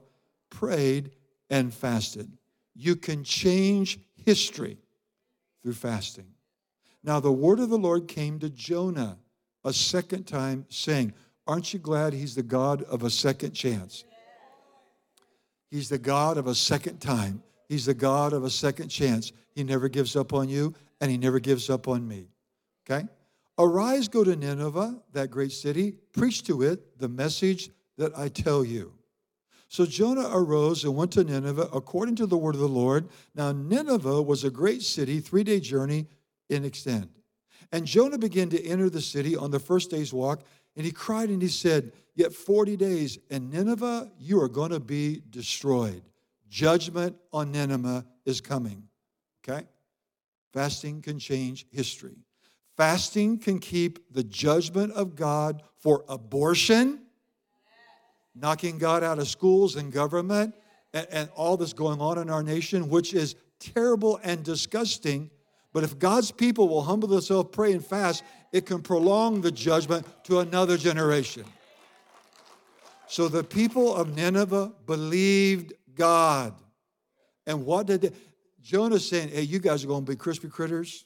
prayed, 0.49 1.11
and 1.49 1.73
fasted. 1.73 2.31
You 2.75 2.95
can 2.95 3.23
change 3.23 3.99
history 4.25 4.77
through 5.63 5.73
fasting. 5.73 6.27
Now, 7.03 7.19
the 7.19 7.31
word 7.31 7.59
of 7.59 7.69
the 7.69 7.77
Lord 7.77 8.07
came 8.07 8.37
to 8.39 8.49
Jonah 8.49 9.17
a 9.67 9.73
second 9.73 10.23
time, 10.25 10.65
saying, 10.69 11.13
Aren't 11.45 11.73
you 11.73 11.79
glad 11.79 12.13
he's 12.13 12.35
the 12.35 12.43
God 12.43 12.83
of 12.83 13.03
a 13.03 13.09
second 13.09 13.51
chance? 13.51 14.03
He's 15.69 15.89
the 15.89 15.97
God 15.97 16.37
of 16.37 16.47
a 16.47 16.55
second 16.55 16.99
time. 16.99 17.43
He's 17.69 17.85
the 17.85 17.93
God 17.93 18.33
of 18.33 18.43
a 18.43 18.49
second 18.49 18.89
chance. 18.89 19.31
He 19.53 19.63
never 19.63 19.89
gives 19.89 20.15
up 20.15 20.33
on 20.33 20.49
you, 20.49 20.73
and 21.01 21.11
he 21.11 21.17
never 21.17 21.39
gives 21.39 21.69
up 21.69 21.87
on 21.87 22.07
me. 22.07 22.27
Okay? 22.89 23.05
Arise, 23.59 24.07
go 24.07 24.23
to 24.23 24.35
Nineveh, 24.35 25.01
that 25.13 25.31
great 25.31 25.51
city, 25.51 25.93
preach 26.13 26.43
to 26.43 26.61
it 26.61 26.99
the 26.99 27.09
message 27.09 27.69
that 27.97 28.17
I 28.17 28.29
tell 28.29 28.63
you. 28.63 28.93
So 29.67 29.85
Jonah 29.85 30.29
arose 30.31 30.85
and 30.85 30.95
went 30.95 31.11
to 31.13 31.23
Nineveh 31.23 31.69
according 31.73 32.15
to 32.17 32.25
the 32.25 32.37
word 32.37 32.55
of 32.55 32.61
the 32.61 32.67
Lord. 32.67 33.09
Now, 33.35 33.51
Nineveh 33.51 34.21
was 34.21 34.43
a 34.43 34.49
great 34.49 34.81
city, 34.81 35.19
three 35.19 35.43
day 35.43 35.59
journey 35.59 36.07
in 36.49 36.63
extent. 36.63 37.09
And 37.71 37.85
Jonah 37.85 38.17
began 38.17 38.49
to 38.49 38.65
enter 38.65 38.89
the 38.89 39.01
city 39.01 39.35
on 39.35 39.51
the 39.51 39.59
first 39.59 39.91
day's 39.91 40.13
walk, 40.13 40.43
and 40.75 40.85
he 40.85 40.91
cried 40.91 41.29
and 41.29 41.41
he 41.41 41.47
said, 41.47 41.91
Yet 42.15 42.33
40 42.33 42.77
days, 42.77 43.19
and 43.29 43.51
Nineveh, 43.51 44.11
you 44.17 44.41
are 44.41 44.49
going 44.49 44.71
to 44.71 44.79
be 44.79 45.21
destroyed. 45.29 46.01
Judgment 46.49 47.15
on 47.31 47.51
Nineveh 47.51 48.05
is 48.25 48.41
coming. 48.41 48.83
Okay? 49.47 49.67
Fasting 50.53 51.01
can 51.01 51.19
change 51.19 51.67
history. 51.71 52.17
Fasting 52.75 53.37
can 53.37 53.59
keep 53.59 54.13
the 54.13 54.23
judgment 54.23 54.93
of 54.93 55.15
God 55.15 55.61
for 55.77 56.05
abortion, 56.07 57.01
knocking 58.33 58.77
God 58.77 59.03
out 59.03 59.19
of 59.19 59.27
schools 59.27 59.75
and 59.75 59.91
government, 59.91 60.55
and, 60.93 61.07
and 61.11 61.29
all 61.35 61.57
that's 61.57 61.73
going 61.73 61.99
on 62.01 62.17
in 62.17 62.29
our 62.29 62.43
nation, 62.43 62.89
which 62.89 63.13
is 63.13 63.35
terrible 63.59 64.19
and 64.23 64.43
disgusting 64.43 65.29
but 65.77 65.83
if 65.83 65.99
God's 65.99 66.31
people 66.31 66.67
will 66.67 66.81
humble 66.81 67.07
themselves, 67.07 67.49
pray, 67.51 67.71
and 67.71 67.85
fast, 67.85 68.23
it 68.51 68.65
can 68.65 68.81
prolong 68.81 69.41
the 69.41 69.51
judgment 69.51 70.07
to 70.23 70.39
another 70.39 70.75
generation. 70.75 71.45
So 73.05 73.27
the 73.27 73.43
people 73.43 73.95
of 73.95 74.15
Nineveh 74.15 74.71
believed 74.87 75.73
God. 75.93 76.55
And 77.45 77.63
what 77.63 77.85
did 77.85 78.01
they? 78.01 78.11
Jonah 78.59 78.97
saying, 78.97 79.29
Hey, 79.29 79.43
you 79.43 79.59
guys 79.59 79.83
are 79.83 79.87
going 79.87 80.03
to 80.03 80.11
be 80.11 80.15
crispy 80.15 80.47
critters. 80.47 81.05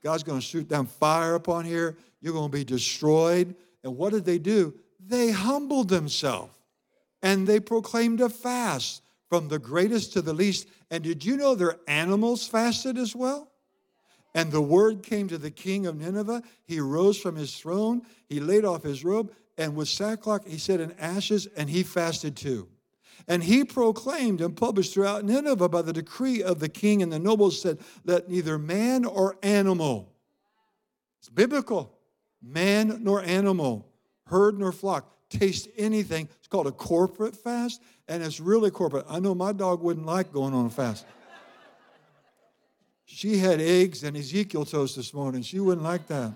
God's 0.00 0.22
going 0.22 0.38
to 0.38 0.46
shoot 0.46 0.68
down 0.68 0.86
fire 0.86 1.34
upon 1.34 1.64
here. 1.64 1.96
You're 2.20 2.34
going 2.34 2.52
to 2.52 2.56
be 2.56 2.62
destroyed. 2.62 3.56
And 3.82 3.96
what 3.96 4.12
did 4.12 4.24
they 4.24 4.38
do? 4.38 4.74
They 5.04 5.32
humbled 5.32 5.88
themselves 5.88 6.54
and 7.20 7.48
they 7.48 7.58
proclaimed 7.58 8.20
a 8.20 8.28
fast 8.28 9.02
from 9.28 9.48
the 9.48 9.58
greatest 9.58 10.12
to 10.12 10.22
the 10.22 10.34
least. 10.34 10.68
And 10.88 11.02
did 11.02 11.24
you 11.24 11.36
know 11.36 11.56
their 11.56 11.80
animals 11.88 12.46
fasted 12.46 12.96
as 12.96 13.16
well? 13.16 13.50
And 14.38 14.52
the 14.52 14.62
word 14.62 15.02
came 15.02 15.26
to 15.28 15.36
the 15.36 15.50
king 15.50 15.84
of 15.84 15.96
Nineveh. 15.96 16.44
He 16.64 16.78
rose 16.78 17.18
from 17.18 17.34
his 17.34 17.56
throne, 17.56 18.02
he 18.28 18.38
laid 18.38 18.64
off 18.64 18.84
his 18.84 19.04
robe, 19.04 19.32
and 19.56 19.74
with 19.74 19.88
sackcloth, 19.88 20.46
he 20.46 20.58
said, 20.58 20.78
in 20.78 20.92
ashes, 20.92 21.48
and 21.56 21.68
he 21.68 21.82
fasted 21.82 22.36
too. 22.36 22.68
And 23.26 23.42
he 23.42 23.64
proclaimed 23.64 24.40
and 24.40 24.56
published 24.56 24.94
throughout 24.94 25.24
Nineveh 25.24 25.68
by 25.68 25.82
the 25.82 25.92
decree 25.92 26.40
of 26.40 26.60
the 26.60 26.68
king 26.68 27.02
and 27.02 27.12
the 27.12 27.18
nobles 27.18 27.60
said, 27.60 27.80
Let 28.04 28.30
neither 28.30 28.58
man 28.58 29.04
or 29.04 29.36
animal, 29.42 30.12
it's 31.18 31.28
biblical, 31.28 31.98
man 32.40 33.00
nor 33.02 33.20
animal, 33.24 33.88
herd 34.26 34.56
nor 34.56 34.70
flock, 34.70 35.16
taste 35.30 35.66
anything. 35.76 36.28
It's 36.38 36.46
called 36.46 36.68
a 36.68 36.72
corporate 36.72 37.34
fast, 37.34 37.82
and 38.06 38.22
it's 38.22 38.38
really 38.38 38.70
corporate. 38.70 39.06
I 39.08 39.18
know 39.18 39.34
my 39.34 39.50
dog 39.50 39.82
wouldn't 39.82 40.06
like 40.06 40.32
going 40.32 40.54
on 40.54 40.66
a 40.66 40.70
fast. 40.70 41.06
She 43.10 43.38
had 43.38 43.58
eggs 43.58 44.04
and 44.04 44.14
Ezekiel 44.16 44.66
toast 44.66 44.94
this 44.94 45.14
morning. 45.14 45.40
She 45.40 45.58
wouldn't 45.60 45.82
like 45.82 46.06
that. 46.08 46.34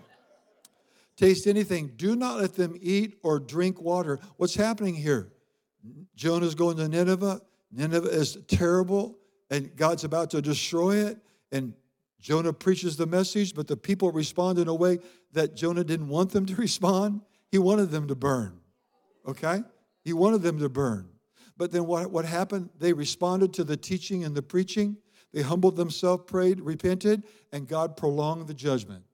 Taste 1.16 1.46
anything. 1.46 1.92
Do 1.96 2.16
not 2.16 2.40
let 2.40 2.54
them 2.54 2.74
eat 2.80 3.18
or 3.22 3.38
drink 3.38 3.78
water. 3.78 4.18
What's 4.38 4.54
happening 4.54 4.94
here? 4.94 5.30
Jonah's 6.16 6.54
going 6.54 6.78
to 6.78 6.88
Nineveh. 6.88 7.42
Nineveh 7.70 8.08
is 8.08 8.38
terrible, 8.48 9.18
and 9.50 9.76
God's 9.76 10.04
about 10.04 10.30
to 10.30 10.40
destroy 10.40 10.96
it. 10.96 11.18
And 11.52 11.74
Jonah 12.22 12.54
preaches 12.54 12.96
the 12.96 13.06
message, 13.06 13.54
but 13.54 13.68
the 13.68 13.76
people 13.76 14.10
respond 14.10 14.58
in 14.58 14.66
a 14.66 14.74
way 14.74 14.98
that 15.34 15.54
Jonah 15.54 15.84
didn't 15.84 16.08
want 16.08 16.30
them 16.30 16.46
to 16.46 16.56
respond. 16.56 17.20
He 17.50 17.58
wanted 17.58 17.90
them 17.90 18.08
to 18.08 18.14
burn. 18.14 18.58
Okay? 19.28 19.62
He 20.04 20.14
wanted 20.14 20.40
them 20.40 20.58
to 20.58 20.70
burn. 20.70 21.10
But 21.58 21.70
then 21.70 21.86
what, 21.86 22.10
what 22.10 22.24
happened? 22.24 22.70
They 22.78 22.94
responded 22.94 23.52
to 23.54 23.64
the 23.64 23.76
teaching 23.76 24.24
and 24.24 24.34
the 24.34 24.42
preaching. 24.42 24.96
They 25.32 25.42
humbled 25.42 25.76
themselves, 25.76 26.24
prayed, 26.26 26.60
repented, 26.60 27.24
and 27.52 27.66
God 27.66 27.96
prolonged 27.96 28.46
the 28.46 28.54
judgment. 28.54 29.04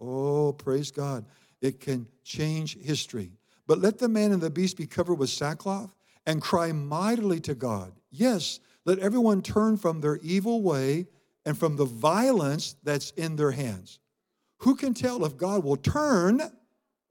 Oh, 0.00 0.52
praise 0.52 0.90
God. 0.90 1.24
It 1.60 1.80
can 1.80 2.06
change 2.24 2.78
history. 2.78 3.32
But 3.66 3.80
let 3.80 3.98
the 3.98 4.08
man 4.08 4.32
and 4.32 4.40
the 4.40 4.50
beast 4.50 4.76
be 4.76 4.86
covered 4.86 5.14
with 5.14 5.30
sackcloth 5.30 5.94
and 6.26 6.42
cry 6.42 6.72
mightily 6.72 7.40
to 7.40 7.54
God. 7.54 7.92
Yes, 8.10 8.60
let 8.84 8.98
everyone 8.98 9.42
turn 9.42 9.76
from 9.76 10.00
their 10.00 10.16
evil 10.18 10.62
way 10.62 11.06
and 11.44 11.56
from 11.56 11.76
the 11.76 11.84
violence 11.84 12.76
that's 12.82 13.10
in 13.12 13.36
their 13.36 13.50
hands. 13.50 13.98
Who 14.58 14.74
can 14.74 14.94
tell 14.94 15.24
if 15.24 15.36
God 15.36 15.64
will 15.64 15.76
turn 15.76 16.40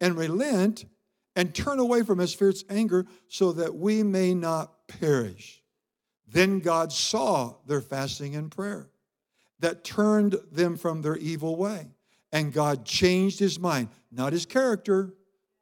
and 0.02 0.18
relent 0.18 0.86
and 1.36 1.54
turn 1.54 1.80
away 1.80 2.04
from 2.04 2.20
his 2.20 2.34
fierce 2.34 2.64
anger 2.70 3.06
so 3.28 3.52
that 3.54 3.76
we 3.76 4.04
may 4.04 4.34
not 4.34 4.88
perish? 4.88 5.62
Then 6.28 6.60
God 6.60 6.92
saw 6.92 7.56
their 7.66 7.82
fasting 7.82 8.36
and 8.36 8.52
prayer 8.52 8.90
that 9.60 9.84
turned 9.84 10.36
them 10.52 10.78
from 10.78 11.02
their 11.02 11.16
evil 11.18 11.56
way. 11.56 11.88
And 12.32 12.52
God 12.52 12.86
changed 12.86 13.40
his 13.40 13.60
mind, 13.60 13.90
not 14.12 14.34
his 14.34 14.46
character, 14.46 15.14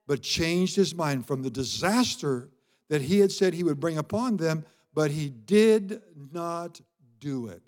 but 0.08 0.22
changed 0.22 0.76
his 0.76 0.96
mind 0.96 1.26
from 1.26 1.44
the 1.44 1.50
disaster 1.50 2.50
that 2.90 3.02
he 3.02 3.20
had 3.20 3.32
said 3.32 3.54
he 3.54 3.64
would 3.64 3.80
bring 3.80 3.98
upon 3.98 4.38
them, 4.38 4.66
but 4.94 5.12
he 5.12 5.30
did 5.30 6.02
not 6.32 6.82
do 7.20 7.48
it. 7.48 7.62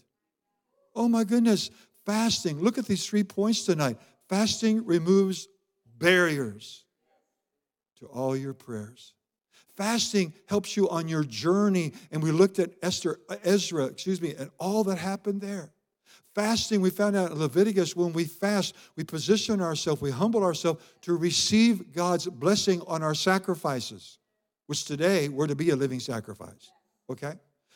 Oh 0.95 1.07
my 1.07 1.23
goodness, 1.23 1.69
fasting. 2.05 2.59
Look 2.59 2.77
at 2.77 2.85
these 2.85 3.05
three 3.05 3.23
points 3.23 3.63
tonight. 3.65 3.97
Fasting 4.27 4.85
removes 4.85 5.47
barriers 5.97 6.85
to 7.99 8.05
all 8.07 8.35
your 8.35 8.53
prayers. 8.53 9.13
Fasting 9.77 10.33
helps 10.47 10.75
you 10.75 10.89
on 10.89 11.07
your 11.07 11.23
journey, 11.23 11.93
and 12.11 12.23
we 12.23 12.31
looked 12.31 12.57
at 12.57 12.71
Esther, 12.81 13.19
Ezra, 13.43 13.85
excuse 13.85 14.19
me, 14.19 14.33
and 14.33 14.49
all 14.57 14.83
that 14.83 14.97
happened 14.97 15.39
there. 15.39 15.71
Fasting, 16.33 16.81
we 16.81 16.89
found 16.89 17.15
out 17.15 17.31
in 17.31 17.39
Leviticus, 17.39 17.95
when 17.95 18.11
we 18.11 18.23
fast, 18.25 18.75
we 18.95 19.03
position 19.03 19.61
ourselves, 19.61 20.01
we 20.01 20.09
humble 20.09 20.43
ourselves 20.43 20.83
to 21.01 21.15
receive 21.15 21.93
God's 21.93 22.25
blessing 22.25 22.81
on 22.87 23.03
our 23.03 23.13
sacrifices, 23.13 24.17
which 24.65 24.85
today 24.85 25.29
we're 25.29 25.47
to 25.47 25.55
be 25.55 25.69
a 25.69 25.75
living 25.75 25.99
sacrifice. 25.99 26.71
Okay? 27.09 27.33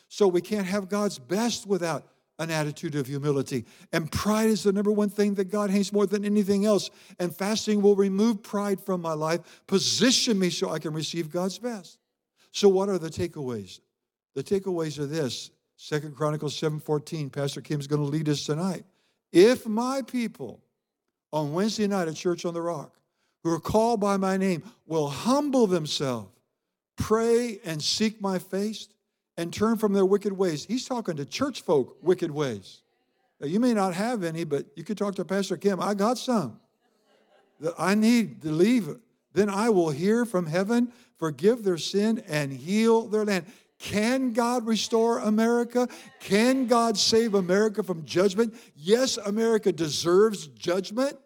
So 0.08 0.26
we 0.26 0.40
can't 0.40 0.66
have 0.66 0.88
God's 0.88 1.20
best 1.20 1.66
without 1.66 2.06
an 2.38 2.50
attitude 2.50 2.94
of 2.94 3.06
humility. 3.06 3.64
And 3.92 4.10
pride 4.10 4.48
is 4.48 4.62
the 4.62 4.72
number 4.72 4.90
one 4.90 5.10
thing 5.10 5.34
that 5.34 5.50
God 5.50 5.70
hates 5.70 5.92
more 5.92 6.06
than 6.06 6.24
anything 6.24 6.64
else. 6.64 6.90
And 7.18 7.34
fasting 7.34 7.82
will 7.82 7.96
remove 7.96 8.42
pride 8.42 8.80
from 8.80 9.00
my 9.00 9.12
life, 9.12 9.62
position 9.66 10.38
me 10.38 10.50
so 10.50 10.70
I 10.70 10.78
can 10.78 10.92
receive 10.92 11.30
God's 11.30 11.58
best. 11.58 11.98
So, 12.50 12.68
what 12.68 12.88
are 12.88 12.98
the 12.98 13.10
takeaways? 13.10 13.80
The 14.34 14.42
takeaways 14.42 14.98
are 14.98 15.06
this 15.06 15.50
Second 15.76 16.14
Chronicles 16.14 16.54
7:14. 16.54 17.30
Pastor 17.30 17.60
Kim's 17.60 17.86
going 17.86 18.02
to 18.02 18.08
lead 18.08 18.28
us 18.28 18.44
tonight. 18.44 18.84
If 19.32 19.66
my 19.66 20.02
people 20.02 20.62
on 21.32 21.52
Wednesday 21.52 21.86
night 21.86 22.08
at 22.08 22.14
Church 22.14 22.44
on 22.44 22.54
the 22.54 22.62
Rock, 22.62 22.94
who 23.42 23.52
are 23.52 23.60
called 23.60 24.00
by 24.00 24.16
my 24.16 24.36
name, 24.36 24.62
will 24.86 25.08
humble 25.08 25.66
themselves, 25.66 26.30
pray 26.96 27.58
and 27.64 27.82
seek 27.82 28.20
my 28.20 28.38
face, 28.38 28.88
and 29.36 29.52
turn 29.52 29.76
from 29.76 29.92
their 29.92 30.06
wicked 30.06 30.32
ways. 30.32 30.64
He's 30.64 30.84
talking 30.84 31.16
to 31.16 31.24
church 31.24 31.62
folk, 31.62 31.96
wicked 32.02 32.30
ways. 32.30 32.82
Now, 33.40 33.46
you 33.46 33.60
may 33.60 33.74
not 33.74 33.94
have 33.94 34.22
any, 34.22 34.44
but 34.44 34.66
you 34.76 34.84
could 34.84 34.98
talk 34.98 35.14
to 35.16 35.24
Pastor 35.24 35.56
Kim. 35.56 35.80
I 35.80 35.94
got 35.94 36.18
some 36.18 36.60
that 37.60 37.74
I 37.78 37.94
need 37.94 38.42
to 38.42 38.50
leave. 38.50 38.88
Then 39.32 39.48
I 39.48 39.70
will 39.70 39.90
hear 39.90 40.24
from 40.24 40.46
heaven, 40.46 40.92
forgive 41.18 41.64
their 41.64 41.78
sin, 41.78 42.22
and 42.28 42.52
heal 42.52 43.08
their 43.08 43.24
land. 43.24 43.46
Can 43.78 44.32
God 44.32 44.66
restore 44.66 45.18
America? 45.18 45.88
Can 46.20 46.66
God 46.66 46.96
save 46.96 47.34
America 47.34 47.82
from 47.82 48.04
judgment? 48.04 48.54
Yes, 48.76 49.16
America 49.16 49.72
deserves 49.72 50.46
judgment, 50.46 51.16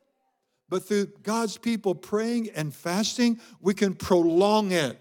but 0.69 0.85
through 0.85 1.09
God's 1.23 1.59
people 1.59 1.95
praying 1.95 2.51
and 2.57 2.75
fasting, 2.75 3.41
we 3.61 3.75
can 3.75 3.95
prolong 3.95 4.73
it 4.73 4.99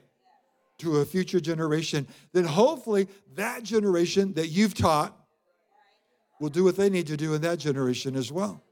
to 0.80 0.98
a 0.98 1.06
future 1.06 1.40
generation. 1.40 2.08
Then 2.34 2.46
hopefully, 2.46 3.08
that 3.36 3.64
generation 3.64 4.34
that 4.34 4.48
you've 4.48 4.74
taught 4.74 5.16
will 6.40 6.50
do 6.50 6.64
what 6.64 6.76
they 6.76 6.90
need 6.90 7.08
to 7.08 7.18
do 7.18 7.34
in 7.34 7.42
that 7.42 7.60
generation 7.60 8.16
as 8.16 8.32
well. 8.32 8.64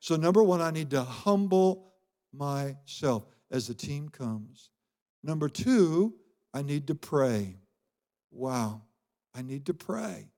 So, 0.00 0.16
number 0.16 0.42
one, 0.42 0.60
I 0.60 0.70
need 0.70 0.90
to 0.90 1.02
humble 1.02 1.92
myself 2.32 3.24
as 3.50 3.66
the 3.66 3.74
team 3.74 4.08
comes. 4.08 4.70
Number 5.22 5.48
two, 5.48 6.14
I 6.54 6.62
need 6.62 6.86
to 6.88 6.94
pray 6.94 7.56
wow, 8.30 8.82
I 9.34 9.42
need 9.42 9.66
to 9.66 9.74
pray. 9.74 10.28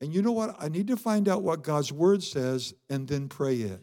And 0.00 0.14
you 0.14 0.22
know 0.22 0.32
what? 0.32 0.56
I 0.60 0.68
need 0.68 0.86
to 0.88 0.96
find 0.96 1.28
out 1.28 1.42
what 1.42 1.62
God's 1.62 1.92
word 1.92 2.22
says 2.22 2.72
and 2.88 3.08
then 3.08 3.28
pray 3.28 3.56
it. 3.56 3.82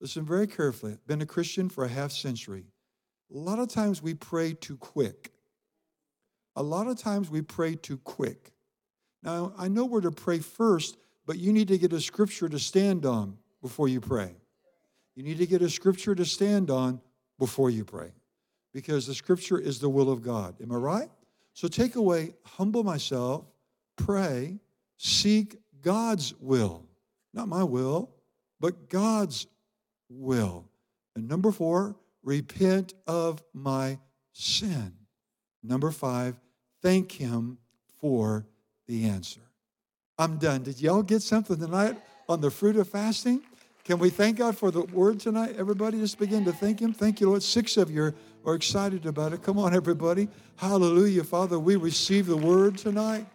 Listen 0.00 0.24
very 0.24 0.46
carefully. 0.46 0.92
I've 0.92 1.06
been 1.06 1.20
a 1.20 1.26
Christian 1.26 1.68
for 1.68 1.84
a 1.84 1.88
half 1.88 2.12
century. 2.12 2.66
A 3.34 3.38
lot 3.38 3.58
of 3.58 3.68
times 3.68 4.02
we 4.02 4.14
pray 4.14 4.54
too 4.54 4.76
quick. 4.76 5.32
A 6.56 6.62
lot 6.62 6.86
of 6.86 6.98
times 6.98 7.30
we 7.30 7.42
pray 7.42 7.74
too 7.74 7.98
quick. 7.98 8.52
Now, 9.22 9.52
I 9.58 9.68
know 9.68 9.84
where 9.84 10.00
to 10.00 10.10
pray 10.10 10.38
first, 10.38 10.96
but 11.26 11.38
you 11.38 11.52
need 11.52 11.68
to 11.68 11.78
get 11.78 11.92
a 11.92 12.00
scripture 12.00 12.48
to 12.48 12.58
stand 12.58 13.06
on 13.06 13.36
before 13.62 13.88
you 13.88 14.00
pray. 14.00 14.34
You 15.14 15.22
need 15.22 15.38
to 15.38 15.46
get 15.46 15.62
a 15.62 15.70
scripture 15.70 16.14
to 16.14 16.24
stand 16.24 16.70
on 16.70 17.00
before 17.38 17.70
you 17.70 17.84
pray 17.84 18.12
because 18.72 19.06
the 19.06 19.14
scripture 19.14 19.58
is 19.58 19.78
the 19.78 19.88
will 19.88 20.10
of 20.10 20.22
God. 20.22 20.54
Am 20.62 20.72
I 20.72 20.76
right? 20.76 21.10
So 21.52 21.68
take 21.68 21.96
away, 21.96 22.34
humble 22.44 22.84
myself, 22.84 23.44
pray, 23.96 24.58
seek 24.96 25.58
God's 25.82 26.34
will. 26.40 26.86
Not 27.32 27.48
my 27.48 27.64
will, 27.64 28.10
but 28.60 28.88
God's 28.88 29.46
will. 30.08 30.68
And 31.14 31.28
number 31.28 31.52
four, 31.52 31.96
repent 32.22 32.94
of 33.06 33.42
my 33.52 33.98
sin. 34.32 34.92
Number 35.62 35.90
five, 35.90 36.36
thank 36.82 37.12
Him 37.12 37.58
for 38.00 38.46
the 38.86 39.04
answer. 39.04 39.40
I'm 40.18 40.38
done. 40.38 40.62
Did 40.62 40.80
y'all 40.80 41.02
get 41.02 41.22
something 41.22 41.58
tonight 41.58 41.96
on 42.28 42.40
the 42.40 42.50
fruit 42.50 42.76
of 42.76 42.88
fasting? 42.88 43.42
Can 43.84 43.98
we 43.98 44.10
thank 44.10 44.36
God 44.36 44.56
for 44.56 44.70
the 44.70 44.82
word 44.82 45.20
tonight? 45.20 45.56
Everybody 45.58 45.98
just 45.98 46.18
begin 46.18 46.44
to 46.44 46.52
thank 46.52 46.80
Him. 46.80 46.92
Thank 46.92 47.20
you, 47.20 47.28
Lord. 47.28 47.42
Six 47.42 47.76
of 47.76 47.90
you 47.90 48.12
are 48.44 48.54
excited 48.54 49.06
about 49.06 49.32
it. 49.32 49.42
Come 49.42 49.58
on, 49.58 49.74
everybody. 49.74 50.28
Hallelujah, 50.56 51.24
Father. 51.24 51.58
We 51.58 51.76
receive 51.76 52.26
the 52.26 52.36
word 52.36 52.76
tonight. 52.76 53.26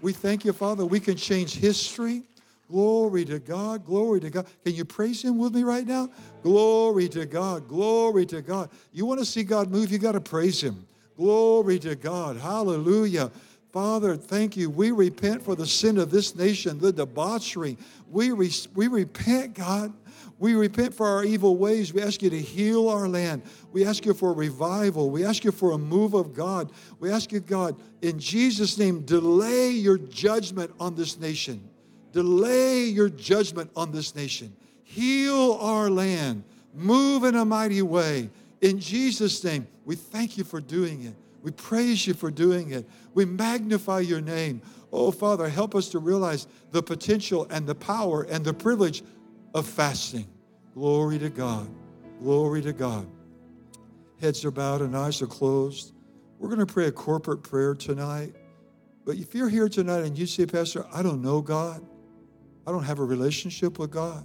We 0.00 0.12
thank 0.12 0.44
you, 0.44 0.52
Father. 0.52 0.84
We 0.84 0.98
can 1.00 1.16
change 1.16 1.54
history. 1.54 2.24
Glory 2.68 3.24
to 3.26 3.38
God. 3.38 3.84
Glory 3.84 4.18
to 4.20 4.30
God. 4.30 4.46
Can 4.64 4.74
you 4.74 4.84
praise 4.84 5.22
Him 5.22 5.38
with 5.38 5.54
me 5.54 5.62
right 5.62 5.86
now? 5.86 6.08
Glory 6.42 7.08
to 7.10 7.26
God. 7.26 7.68
Glory 7.68 8.26
to 8.26 8.42
God. 8.42 8.70
You 8.92 9.06
want 9.06 9.20
to 9.20 9.26
see 9.26 9.44
God 9.44 9.70
move, 9.70 9.92
you 9.92 9.98
got 9.98 10.12
to 10.12 10.20
praise 10.20 10.62
Him. 10.62 10.86
Glory 11.16 11.78
to 11.80 11.94
God. 11.94 12.36
Hallelujah. 12.36 13.30
Father, 13.72 14.16
thank 14.16 14.56
you. 14.56 14.68
We 14.68 14.90
repent 14.90 15.42
for 15.42 15.56
the 15.56 15.66
sin 15.66 15.96
of 15.98 16.10
this 16.10 16.36
nation, 16.36 16.78
the 16.78 16.92
debauchery. 16.92 17.78
We, 18.10 18.30
re- 18.32 18.50
we 18.74 18.88
repent, 18.88 19.54
God. 19.54 19.94
We 20.38 20.54
repent 20.54 20.92
for 20.92 21.06
our 21.06 21.24
evil 21.24 21.56
ways. 21.56 21.94
We 21.94 22.02
ask 22.02 22.20
you 22.20 22.28
to 22.28 22.38
heal 22.38 22.88
our 22.88 23.08
land. 23.08 23.42
We 23.72 23.86
ask 23.86 24.04
you 24.04 24.12
for 24.12 24.34
revival. 24.34 25.08
We 25.08 25.24
ask 25.24 25.44
you 25.44 25.52
for 25.52 25.70
a 25.70 25.78
move 25.78 26.14
of 26.14 26.34
God. 26.34 26.70
We 26.98 27.10
ask 27.10 27.32
you, 27.32 27.40
God, 27.40 27.76
in 28.02 28.18
Jesus' 28.18 28.76
name, 28.76 29.02
delay 29.02 29.70
your 29.70 29.98
judgment 29.98 30.72
on 30.78 30.94
this 30.94 31.18
nation. 31.18 31.66
Delay 32.12 32.84
your 32.84 33.08
judgment 33.08 33.70
on 33.74 33.92
this 33.92 34.14
nation. 34.14 34.54
Heal 34.82 35.58
our 35.60 35.88
land. 35.88 36.44
Move 36.74 37.24
in 37.24 37.36
a 37.36 37.44
mighty 37.44 37.82
way. 37.82 38.28
In 38.62 38.78
Jesus' 38.78 39.42
name, 39.42 39.66
we 39.84 39.96
thank 39.96 40.38
you 40.38 40.44
for 40.44 40.60
doing 40.60 41.02
it. 41.02 41.14
We 41.42 41.50
praise 41.50 42.06
you 42.06 42.14
for 42.14 42.30
doing 42.30 42.70
it. 42.70 42.88
We 43.12 43.24
magnify 43.24 44.00
your 44.00 44.20
name. 44.20 44.62
Oh, 44.92 45.10
Father, 45.10 45.48
help 45.48 45.74
us 45.74 45.88
to 45.90 45.98
realize 45.98 46.46
the 46.70 46.82
potential 46.82 47.48
and 47.50 47.66
the 47.66 47.74
power 47.74 48.22
and 48.22 48.44
the 48.44 48.54
privilege 48.54 49.02
of 49.52 49.66
fasting. 49.66 50.28
Glory 50.74 51.18
to 51.18 51.28
God. 51.28 51.68
Glory 52.20 52.62
to 52.62 52.72
God. 52.72 53.08
Heads 54.20 54.44
are 54.44 54.52
bowed 54.52 54.80
and 54.80 54.96
eyes 54.96 55.20
are 55.20 55.26
closed. 55.26 55.92
We're 56.38 56.48
going 56.48 56.64
to 56.64 56.72
pray 56.72 56.86
a 56.86 56.92
corporate 56.92 57.42
prayer 57.42 57.74
tonight. 57.74 58.36
But 59.04 59.16
if 59.16 59.34
you're 59.34 59.48
here 59.48 59.68
tonight 59.68 60.04
and 60.04 60.16
you 60.16 60.26
say, 60.26 60.46
Pastor, 60.46 60.86
I 60.94 61.02
don't 61.02 61.20
know 61.20 61.40
God, 61.40 61.84
I 62.64 62.70
don't 62.70 62.84
have 62.84 63.00
a 63.00 63.04
relationship 63.04 63.80
with 63.80 63.90
God. 63.90 64.24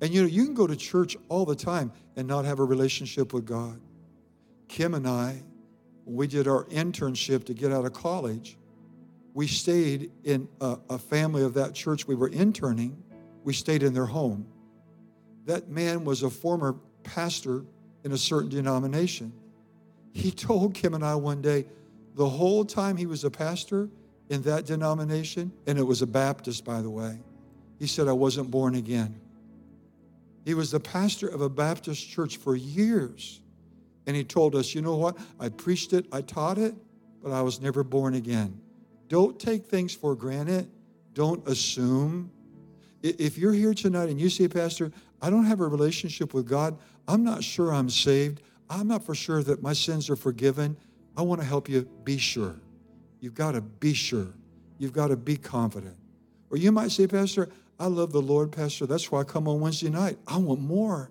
And 0.00 0.12
you 0.12 0.22
know, 0.22 0.28
you 0.28 0.44
can 0.44 0.54
go 0.54 0.66
to 0.66 0.76
church 0.76 1.16
all 1.28 1.44
the 1.44 1.54
time 1.54 1.92
and 2.16 2.26
not 2.28 2.44
have 2.44 2.58
a 2.58 2.64
relationship 2.64 3.32
with 3.32 3.46
God. 3.46 3.80
Kim 4.68 4.94
and 4.94 5.06
I, 5.06 5.42
when 6.04 6.16
we 6.16 6.26
did 6.26 6.48
our 6.48 6.64
internship 6.64 7.44
to 7.44 7.54
get 7.54 7.72
out 7.72 7.84
of 7.84 7.92
college, 7.92 8.56
we 9.32 9.46
stayed 9.46 10.10
in 10.22 10.48
a, 10.60 10.78
a, 10.90 10.98
family 10.98 11.42
of 11.42 11.54
that 11.54 11.74
church 11.74 12.06
we 12.06 12.14
were 12.14 12.28
interning. 12.28 13.02
We 13.42 13.52
stayed 13.52 13.82
in 13.82 13.92
their 13.92 14.06
home. 14.06 14.46
That 15.46 15.68
man 15.68 16.04
was 16.04 16.22
a 16.22 16.30
former 16.30 16.76
pastor 17.02 17.64
in 18.04 18.12
a 18.12 18.18
certain 18.18 18.48
denomination. 18.48 19.32
He 20.12 20.30
told 20.32 20.74
Kim 20.74 20.94
and 20.94 21.04
I 21.04 21.16
one 21.16 21.42
day, 21.42 21.66
the 22.14 22.28
whole 22.28 22.64
time 22.64 22.96
he 22.96 23.06
was 23.06 23.24
a 23.24 23.30
pastor 23.30 23.88
in 24.28 24.42
that 24.42 24.66
denomination, 24.66 25.52
and 25.66 25.78
it 25.78 25.82
was 25.82 26.00
a 26.00 26.06
Baptist, 26.06 26.64
by 26.64 26.80
the 26.80 26.90
way, 26.90 27.18
he 27.78 27.86
said, 27.86 28.08
I 28.08 28.12
wasn't 28.12 28.50
born 28.50 28.76
again. 28.76 29.20
He 30.44 30.54
was 30.54 30.70
the 30.70 30.80
pastor 30.80 31.28
of 31.28 31.40
a 31.40 31.48
Baptist 31.48 32.08
church 32.08 32.36
for 32.36 32.54
years. 32.54 33.40
And 34.06 34.14
he 34.14 34.24
told 34.24 34.54
us, 34.54 34.74
you 34.74 34.82
know 34.82 34.96
what? 34.96 35.16
I 35.40 35.48
preached 35.48 35.92
it, 35.92 36.06
I 36.12 36.20
taught 36.20 36.58
it, 36.58 36.74
but 37.22 37.32
I 37.32 37.40
was 37.40 37.60
never 37.60 37.82
born 37.82 38.14
again. 38.14 38.60
Don't 39.08 39.38
take 39.38 39.64
things 39.66 39.94
for 39.94 40.14
granted. 40.14 40.70
Don't 41.14 41.46
assume. 41.48 42.30
If 43.02 43.38
you're 43.38 43.52
here 43.52 43.72
tonight 43.72 44.08
and 44.08 44.20
you 44.20 44.28
say, 44.28 44.48
Pastor, 44.48 44.92
I 45.22 45.30
don't 45.30 45.44
have 45.44 45.60
a 45.60 45.66
relationship 45.66 46.34
with 46.34 46.46
God, 46.46 46.76
I'm 47.08 47.24
not 47.24 47.42
sure 47.42 47.72
I'm 47.72 47.88
saved, 47.88 48.42
I'm 48.68 48.88
not 48.88 49.04
for 49.04 49.14
sure 49.14 49.42
that 49.42 49.62
my 49.62 49.72
sins 49.72 50.10
are 50.10 50.16
forgiven, 50.16 50.76
I 51.16 51.22
want 51.22 51.40
to 51.40 51.46
help 51.46 51.68
you 51.68 51.88
be 52.02 52.18
sure. 52.18 52.56
You've 53.20 53.34
got 53.34 53.52
to 53.52 53.60
be 53.60 53.94
sure. 53.94 54.28
You've 54.78 54.92
got 54.92 55.08
to 55.08 55.16
be 55.16 55.36
confident. 55.36 55.96
Or 56.50 56.56
you 56.56 56.72
might 56.72 56.90
say, 56.90 57.06
Pastor, 57.06 57.48
I 57.78 57.86
love 57.86 58.12
the 58.12 58.22
Lord, 58.22 58.52
Pastor. 58.52 58.86
That's 58.86 59.10
why 59.10 59.20
I 59.20 59.24
come 59.24 59.48
on 59.48 59.60
Wednesday 59.60 59.90
night. 59.90 60.18
I 60.26 60.36
want 60.36 60.60
more. 60.60 61.10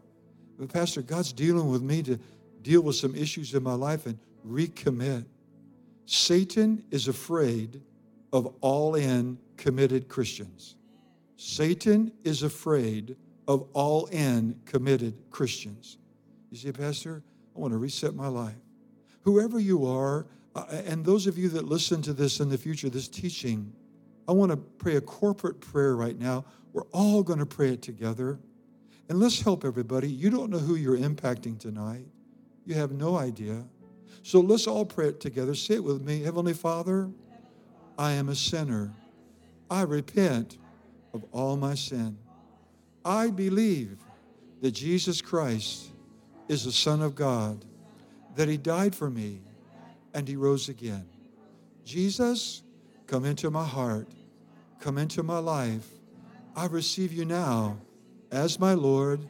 But, 0.57 0.71
Pastor, 0.71 1.01
God's 1.01 1.33
dealing 1.33 1.69
with 1.69 1.81
me 1.81 2.03
to 2.03 2.19
deal 2.61 2.81
with 2.81 2.95
some 2.95 3.15
issues 3.15 3.53
in 3.53 3.63
my 3.63 3.73
life 3.73 4.05
and 4.05 4.17
recommit. 4.47 5.25
Satan 6.05 6.83
is 6.91 7.07
afraid 7.07 7.81
of 8.31 8.53
all 8.61 8.95
in 8.95 9.37
committed 9.57 10.07
Christians. 10.07 10.75
Satan 11.35 12.11
is 12.23 12.43
afraid 12.43 13.15
of 13.47 13.67
all 13.73 14.05
in 14.07 14.59
committed 14.65 15.15
Christians. 15.29 15.97
You 16.49 16.57
see, 16.57 16.71
Pastor, 16.71 17.23
I 17.55 17.59
want 17.59 17.73
to 17.73 17.77
reset 17.77 18.15
my 18.15 18.27
life. 18.27 18.55
Whoever 19.21 19.59
you 19.59 19.85
are, 19.85 20.25
uh, 20.55 20.65
and 20.85 21.03
those 21.03 21.27
of 21.27 21.37
you 21.37 21.49
that 21.49 21.65
listen 21.65 22.01
to 22.03 22.13
this 22.13 22.39
in 22.39 22.49
the 22.49 22.57
future, 22.57 22.89
this 22.89 23.07
teaching, 23.07 23.73
I 24.27 24.31
want 24.31 24.51
to 24.51 24.57
pray 24.57 24.95
a 24.95 25.01
corporate 25.01 25.59
prayer 25.59 25.95
right 25.95 26.17
now. 26.17 26.45
We're 26.71 26.87
all 26.91 27.23
going 27.23 27.39
to 27.39 27.45
pray 27.45 27.73
it 27.73 27.81
together. 27.81 28.39
And 29.09 29.19
let's 29.19 29.41
help 29.41 29.65
everybody. 29.65 30.09
You 30.09 30.29
don't 30.29 30.49
know 30.49 30.59
who 30.59 30.75
you're 30.75 30.97
impacting 30.97 31.59
tonight, 31.59 32.07
you 32.65 32.75
have 32.75 32.91
no 32.91 33.17
idea. 33.17 33.63
So 34.21 34.39
let's 34.39 34.67
all 34.67 34.85
pray 34.85 35.09
it 35.09 35.19
together. 35.19 35.53
Say 35.53 35.75
it 35.75 35.83
with 35.83 36.01
me 36.01 36.23
Heavenly 36.23 36.53
Father, 36.53 37.09
I 37.97 38.13
am 38.13 38.29
a 38.29 38.35
sinner. 38.35 38.93
I 39.69 39.81
repent 39.81 40.57
of 41.13 41.25
all 41.31 41.57
my 41.57 41.75
sin. 41.75 42.17
I 43.03 43.29
believe 43.29 43.97
that 44.61 44.71
Jesus 44.71 45.21
Christ 45.21 45.89
is 46.47 46.63
the 46.63 46.71
Son 46.71 47.01
of 47.01 47.15
God, 47.15 47.65
that 48.35 48.47
He 48.47 48.57
died 48.57 48.95
for 48.95 49.09
me 49.09 49.41
and 50.13 50.27
He 50.27 50.35
rose 50.35 50.69
again. 50.69 51.05
Jesus, 51.83 52.63
come 53.07 53.25
into 53.25 53.49
my 53.49 53.65
heart, 53.65 54.07
come 54.79 54.97
into 54.97 55.23
my 55.23 55.39
life. 55.39 55.87
I 56.55 56.67
receive 56.67 57.11
you 57.11 57.25
now 57.25 57.77
as 58.31 58.59
my 58.59 58.73
Lord 58.73 59.27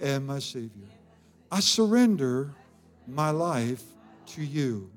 and 0.00 0.26
my 0.26 0.38
Savior. 0.38 0.88
I 1.50 1.60
surrender 1.60 2.54
my 3.06 3.30
life 3.30 3.82
to 4.26 4.42
you. 4.42 4.90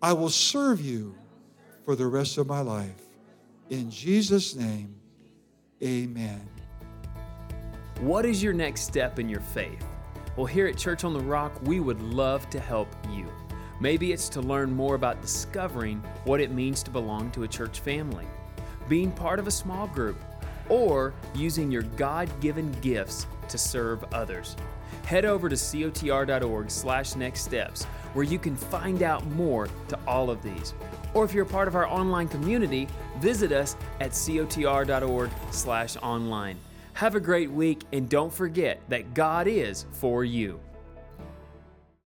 I 0.00 0.12
will 0.12 0.30
serve 0.30 0.80
you 0.80 1.14
for 1.84 1.96
the 1.96 2.06
rest 2.06 2.38
of 2.38 2.46
my 2.46 2.60
life. 2.60 3.02
In 3.70 3.90
Jesus' 3.90 4.54
name, 4.54 4.94
amen. 5.82 6.48
What 8.00 8.24
is 8.24 8.42
your 8.42 8.52
next 8.52 8.82
step 8.82 9.18
in 9.18 9.28
your 9.28 9.40
faith? 9.40 9.84
Well, 10.36 10.46
here 10.46 10.66
at 10.66 10.78
Church 10.78 11.02
on 11.02 11.12
the 11.12 11.20
Rock, 11.20 11.52
we 11.64 11.80
would 11.80 12.00
love 12.00 12.48
to 12.50 12.60
help 12.60 12.88
you. 13.10 13.27
Maybe 13.80 14.12
it's 14.12 14.28
to 14.30 14.40
learn 14.40 14.72
more 14.72 14.94
about 14.96 15.22
discovering 15.22 16.02
what 16.24 16.40
it 16.40 16.50
means 16.50 16.82
to 16.82 16.90
belong 16.90 17.30
to 17.32 17.44
a 17.44 17.48
church 17.48 17.80
family, 17.80 18.26
being 18.88 19.12
part 19.12 19.38
of 19.38 19.46
a 19.46 19.52
small 19.52 19.86
group, 19.86 20.16
or 20.68 21.14
using 21.34 21.70
your 21.70 21.82
God-given 21.82 22.72
gifts 22.80 23.26
to 23.48 23.56
serve 23.56 24.04
others. 24.12 24.56
Head 25.04 25.24
over 25.24 25.48
to 25.48 25.54
cotr.org 25.54 26.70
slash 26.70 27.14
next 27.14 27.42
steps 27.42 27.84
where 28.12 28.24
you 28.24 28.38
can 28.38 28.56
find 28.56 29.02
out 29.02 29.24
more 29.28 29.68
to 29.88 29.98
all 30.06 30.28
of 30.28 30.42
these. 30.42 30.74
Or 31.14 31.24
if 31.24 31.32
you're 31.32 31.44
a 31.44 31.48
part 31.48 31.68
of 31.68 31.76
our 31.76 31.86
online 31.86 32.28
community, 32.28 32.88
visit 33.18 33.52
us 33.52 33.76
at 34.00 34.10
cotr.org 34.10 35.30
slash 35.50 35.96
online. 35.98 36.58
Have 36.94 37.14
a 37.14 37.20
great 37.20 37.50
week 37.50 37.84
and 37.92 38.08
don't 38.08 38.32
forget 38.32 38.80
that 38.88 39.14
God 39.14 39.46
is 39.46 39.86
for 39.92 40.24
you. 40.24 40.60